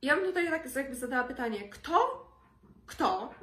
Ja 0.02 0.16
bym 0.16 0.24
tutaj 0.24 0.50
tak 0.50 0.76
jakby 0.76 0.94
zadała 0.94 1.24
pytanie, 1.24 1.68
kto, 1.68 2.26
kto, 2.86 3.34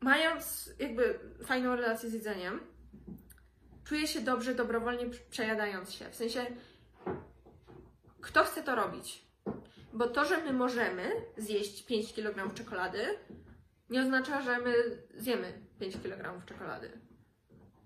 mając 0.00 0.70
jakby 0.78 1.18
fajną 1.44 1.76
relację 1.76 2.10
z 2.10 2.12
jedzeniem, 2.12 2.60
czuje 3.84 4.06
się 4.06 4.20
dobrze 4.20 4.54
dobrowolnie 4.54 5.06
przejadając 5.30 5.92
się. 5.92 6.10
W 6.10 6.14
sensie, 6.14 6.46
kto 8.20 8.44
chce 8.44 8.62
to 8.62 8.74
robić? 8.74 9.24
Bo 9.94 10.08
to, 10.08 10.24
że 10.24 10.44
my 10.44 10.52
możemy 10.52 11.10
zjeść 11.36 11.86
5 11.86 12.14
kg 12.14 12.54
czekolady, 12.54 12.98
nie 13.90 14.00
oznacza, 14.00 14.42
że 14.42 14.58
my 14.58 14.74
zjemy 15.14 15.52
5 15.80 15.96
kg 16.02 16.46
czekolady. 16.46 16.90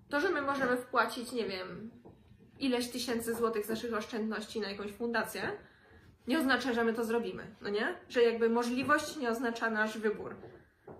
To, 0.09 0.21
że 0.21 0.31
my 0.31 0.43
możemy 0.43 0.77
wpłacić, 0.77 1.33
nie 1.33 1.45
wiem, 1.45 1.91
ileś 2.59 2.91
tysięcy 2.91 3.35
złotych 3.35 3.67
z 3.67 3.69
naszych 3.69 3.95
oszczędności 3.95 4.61
na 4.61 4.71
jakąś 4.71 4.93
fundację, 4.93 5.43
nie 6.27 6.39
oznacza, 6.39 6.73
że 6.73 6.85
my 6.85 6.95
to 6.95 7.05
zrobimy, 7.05 7.47
no 7.61 7.69
nie? 7.69 7.95
Że 8.09 8.23
jakby 8.23 8.49
możliwość 8.51 9.17
nie 9.17 9.31
oznacza 9.31 9.71
nasz 9.71 9.99
wybór. 9.99 10.37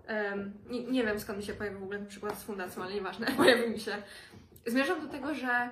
Em, 0.05 0.53
nie, 0.69 0.83
nie 0.83 1.03
wiem 1.03 1.19
skąd 1.19 1.37
mi 1.37 1.45
się 1.45 1.53
pojawił 1.53 1.79
w 1.79 1.83
ogóle 1.83 2.05
przykład 2.05 2.39
z 2.39 2.43
fundacją, 2.43 2.83
ale 2.83 2.93
nieważne, 2.93 3.27
pojawił 3.37 3.69
mi 3.69 3.79
się. 3.79 4.03
Zmierzam 4.65 5.01
do 5.01 5.07
tego, 5.07 5.33
że 5.33 5.69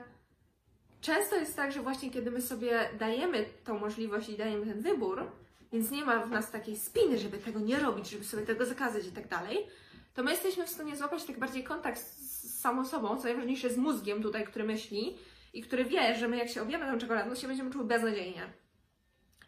często 1.08 1.36
jest 1.36 1.56
tak, 1.56 1.72
że 1.72 1.82
właśnie 1.82 2.10
kiedy 2.10 2.32
my 2.32 2.42
sobie 2.42 2.90
dajemy 3.00 3.46
tą 3.64 3.80
możliwość 3.80 4.30
i 4.30 4.38
dajemy 4.38 4.66
ten 4.66 4.82
wybór, 4.82 5.32
więc 5.72 5.92
nie 5.92 6.06
ma 6.06 6.26
w 6.26 6.32
nas 6.32 6.52
takiej 6.52 6.78
spiny, 6.78 7.18
żeby 7.18 7.38
tego 7.38 7.60
nie 7.60 7.80
robić, 7.80 8.10
żeby 8.10 8.24
sobie 8.24 8.46
tego 8.46 8.66
zakazać 8.66 9.06
i 9.06 9.12
tak 9.12 9.28
dalej, 9.28 9.68
to 10.14 10.24
my 10.24 10.32
jesteśmy 10.32 10.66
w 10.66 10.70
stanie 10.70 10.96
złapać 10.96 11.24
tak 11.24 11.40
bardziej 11.40 11.64
kontakt 11.64 12.00
z 12.00 12.60
samą 12.60 12.86
sobą, 12.86 13.18
co 13.18 13.24
najważniejsze 13.24 13.70
z 13.70 13.78
mózgiem 13.78 14.22
tutaj, 14.22 14.46
który 14.46 14.66
myśli 14.66 15.18
i 15.54 15.62
który 15.62 15.86
wie, 15.86 16.16
że 16.16 16.28
my 16.28 16.38
jak 16.38 16.50
się 16.50 16.62
objemy 16.62 16.92
tą 16.92 16.98
czekoladą, 16.98 17.36
się 17.36 17.48
będziemy 17.48 17.72
czuły 17.72 17.86
beznadziejnie. 17.86 18.54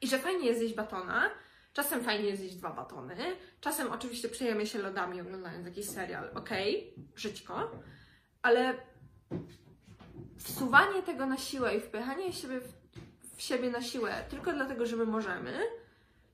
I 0.01 0.07
że 0.07 0.19
fajnie 0.19 0.45
jest 0.45 0.59
zjeść 0.59 0.75
batona, 0.75 1.29
czasem 1.73 2.03
fajnie 2.03 2.29
jest 2.29 2.41
zjeść 2.41 2.55
dwa 2.55 2.69
batony, 2.69 3.15
czasem 3.61 3.91
oczywiście 3.91 4.29
przejemy 4.29 4.65
się 4.65 4.79
lodami 4.79 5.21
oglądając 5.21 5.65
jakiś 5.65 5.85
serial, 5.85 6.29
okej, 6.35 6.93
żyćko, 7.15 7.71
ale 8.41 8.73
wsuwanie 10.37 11.03
tego 11.03 11.25
na 11.25 11.37
siłę 11.37 11.75
i 11.75 11.81
wpychanie 11.81 12.33
siebie 12.33 12.59
w, 12.59 12.73
w 13.37 13.41
siebie 13.41 13.69
na 13.69 13.81
siłę 13.81 14.23
tylko 14.29 14.53
dlatego, 14.53 14.85
że 14.85 14.95
my 14.95 15.05
możemy, 15.05 15.59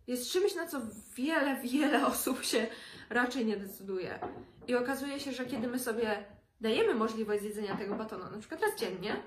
jest 0.07 0.31
czymś, 0.31 0.55
na 0.55 0.67
co 0.67 0.81
wiele, 1.15 1.61
wiele 1.61 2.05
osób 2.11 2.43
się 2.43 2.67
raczej 3.09 3.45
nie 3.45 3.57
decyduje. 3.57 4.19
I 4.67 4.75
okazuje 4.75 5.19
się, 5.19 5.31
że 5.31 5.45
kiedy 5.45 5.67
my 5.67 5.79
sobie 5.79 6.25
dajemy 6.61 6.95
możliwość 6.95 7.41
zjedzenia 7.41 7.77
tego 7.77 7.95
batona, 7.95 8.29
na 8.29 8.37
przykład 8.37 8.61
raz 8.61 8.75
dziennie, 8.79 9.23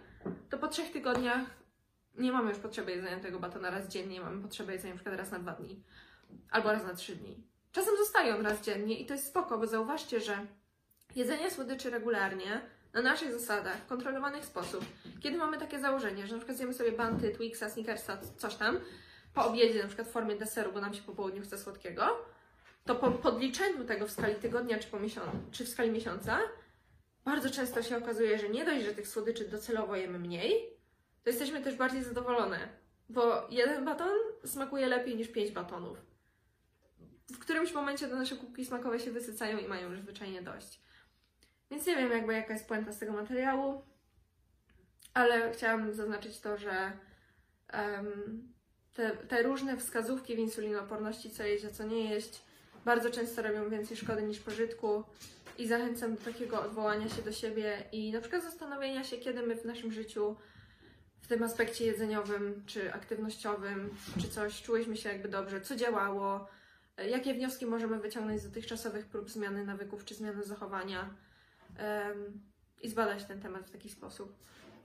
to 0.50 0.58
po 0.58 0.68
trzech 0.68 0.92
tygodniach 0.92 1.40
nie 2.18 2.32
mamy 2.32 2.50
już 2.50 2.58
potrzeby 2.58 2.92
jedzenia 2.92 3.20
tego 3.20 3.38
batona 3.40 3.70
raz 3.70 3.88
dziennie, 3.88 4.20
mamy 4.20 4.42
potrzebę 4.42 4.72
jedzenia 4.72 4.94
na 4.94 4.98
przykład 4.98 5.18
raz 5.18 5.30
na 5.30 5.38
dwa 5.38 5.52
dni 5.52 5.82
albo 6.50 6.72
raz 6.72 6.84
na 6.84 6.94
trzy 6.94 7.16
dni. 7.16 7.44
Czasem 7.72 7.96
zostaje 7.96 8.36
on 8.36 8.46
raz 8.46 8.60
dziennie 8.60 9.00
i 9.00 9.06
to 9.06 9.14
jest 9.14 9.26
spoko, 9.26 9.58
bo 9.58 9.66
zauważcie, 9.66 10.20
że 10.20 10.46
jedzenie 11.16 11.50
słodyczy 11.50 11.90
regularnie, 11.90 12.60
na 13.02 13.10
naszych 13.10 13.32
zasadach, 13.32 13.76
w 13.76 13.86
kontrolowany 13.86 14.42
sposób, 14.42 14.84
kiedy 15.20 15.38
mamy 15.38 15.58
takie 15.58 15.80
założenie, 15.80 16.26
że 16.26 16.32
na 16.32 16.38
przykład 16.38 16.56
zjemy 16.56 16.74
sobie 16.74 16.92
banty, 16.92 17.30
Twixa, 17.30 17.70
Snickersa, 17.70 18.18
coś 18.36 18.54
tam, 18.54 18.80
po 19.34 19.46
obiedzie, 19.46 19.82
na 19.82 19.86
przykład 19.86 20.08
w 20.08 20.10
formie 20.10 20.36
deseru, 20.36 20.72
bo 20.72 20.80
nam 20.80 20.94
się 20.94 21.02
po 21.02 21.12
południu 21.12 21.42
chce 21.42 21.58
słodkiego, 21.58 22.26
to 22.84 22.94
po 22.94 23.10
podliczeniu 23.10 23.84
tego 23.84 24.06
w 24.06 24.10
skali 24.10 24.34
tygodnia 24.34 24.78
czy, 24.78 24.88
po 24.88 25.00
miesiącu, 25.00 25.30
czy 25.50 25.64
w 25.64 25.68
skali 25.68 25.90
miesiąca, 25.90 26.38
bardzo 27.24 27.50
często 27.50 27.82
się 27.82 27.96
okazuje, 27.96 28.38
że 28.38 28.48
nie 28.48 28.64
dość, 28.64 28.84
że 28.84 28.94
tych 28.94 29.08
słodyczy 29.08 29.48
docelowo 29.48 29.96
jemy 29.96 30.18
mniej, 30.18 30.70
to 31.24 31.30
jesteśmy 31.30 31.62
też 31.62 31.76
bardziej 31.76 32.04
zadowolone, 32.04 32.68
bo 33.08 33.46
jeden 33.50 33.84
baton 33.84 34.16
smakuje 34.44 34.86
lepiej 34.86 35.16
niż 35.16 35.28
pięć 35.28 35.50
batonów. 35.50 35.98
W 37.32 37.38
którymś 37.38 37.72
momencie 37.72 38.08
te 38.08 38.16
nasze 38.16 38.36
kubki 38.36 38.66
smakowe 38.66 39.00
się 39.00 39.10
wysycają 39.10 39.58
i 39.58 39.68
mają 39.68 39.90
już 39.90 40.00
zwyczajnie 40.00 40.42
dość. 40.42 40.87
Więc 41.70 41.86
nie 41.86 41.96
wiem 41.96 42.12
jakby 42.12 42.32
jaka 42.32 42.52
jest 42.52 42.68
puenta 42.68 42.92
z 42.92 42.98
tego 42.98 43.12
materiału, 43.12 43.82
ale 45.14 45.52
chciałam 45.52 45.92
zaznaczyć 45.92 46.40
to, 46.40 46.56
że 46.56 46.92
em, 47.68 48.52
te, 48.94 49.10
te 49.10 49.42
różne 49.42 49.76
wskazówki 49.76 50.36
w 50.36 50.38
insulinooporności, 50.38 51.30
co 51.30 51.42
jeść, 51.42 51.64
a 51.64 51.70
co 51.70 51.84
nie 51.84 52.10
jeść, 52.10 52.42
bardzo 52.84 53.10
często 53.10 53.42
robią 53.42 53.70
więcej 53.70 53.96
szkody 53.96 54.22
niż 54.22 54.40
pożytku 54.40 55.04
i 55.58 55.66
zachęcam 55.66 56.14
do 56.14 56.20
takiego 56.20 56.62
odwołania 56.62 57.08
się 57.08 57.22
do 57.22 57.32
siebie 57.32 57.84
i 57.92 58.12
na 58.12 58.20
przykład 58.20 58.42
zastanowienia 58.42 59.04
się, 59.04 59.16
kiedy 59.16 59.42
my 59.42 59.56
w 59.56 59.64
naszym 59.64 59.92
życiu 59.92 60.36
w 61.20 61.26
tym 61.28 61.42
aspekcie 61.42 61.86
jedzeniowym 61.86 62.62
czy 62.66 62.92
aktywnościowym, 62.92 63.90
czy 64.20 64.28
coś 64.28 64.62
czułyśmy 64.62 64.96
się 64.96 65.08
jakby 65.08 65.28
dobrze, 65.28 65.60
co 65.60 65.76
działało, 65.76 66.48
jakie 67.10 67.34
wnioski 67.34 67.66
możemy 67.66 68.00
wyciągnąć 68.00 68.40
z 68.40 68.48
dotychczasowych 68.48 69.06
prób 69.06 69.30
zmiany 69.30 69.64
nawyków 69.64 70.04
czy 70.04 70.14
zmiany 70.14 70.42
zachowania 70.42 71.14
i 72.82 72.88
zbadać 72.88 73.24
ten 73.24 73.40
temat 73.40 73.66
w 73.66 73.70
taki 73.70 73.88
sposób. 73.88 74.38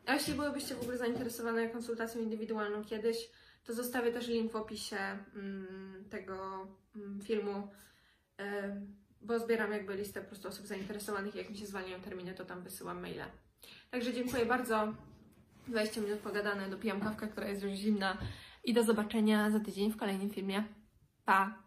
A 0.06 0.14
jeśli 0.14 0.34
byłybyście 0.34 0.76
w 0.76 0.82
ogóle 0.82 0.98
zainteresowane 0.98 1.70
konsultacją 1.70 2.22
indywidualną 2.22 2.84
kiedyś, 2.84 3.30
to 3.64 3.74
zostawię 3.74 4.12
też 4.12 4.28
link 4.28 4.52
w 4.52 4.56
opisie 4.56 4.98
mm, 5.36 6.06
tego 6.10 6.68
mm, 6.96 7.22
filmu, 7.22 7.68
bo 9.22 9.40
zbieram 9.40 9.72
jakby 9.72 9.96
listę 9.96 10.22
po 10.22 10.28
prostu 10.28 10.48
osób 10.48 10.68
zainteresowanych 10.68 11.36
jak 11.36 11.50
mi 11.50 11.58
się 11.58 11.66
zwalniają 11.66 12.02
terminy, 12.02 12.34
to 12.34 12.46
tam 12.46 12.64
wysyłam 12.64 13.02
maile. 13.02 13.26
Także 13.92 14.14
dziękuję 14.14 14.46
bardzo. 14.46 14.94
20 15.68 16.02
minut 16.02 16.20
pogadane, 16.20 16.70
dopijam 16.70 17.02
kawkę, 17.02 17.28
która 17.28 17.48
jest 17.48 17.64
już 17.64 17.72
zimna 17.72 18.18
i 18.64 18.74
do 18.74 18.84
zobaczenia 18.84 19.52
za 19.52 19.60
tydzień 19.60 19.92
w 19.92 19.98
kolejnym 19.98 20.30
filmie. 20.30 20.64
Pa! 21.26 21.63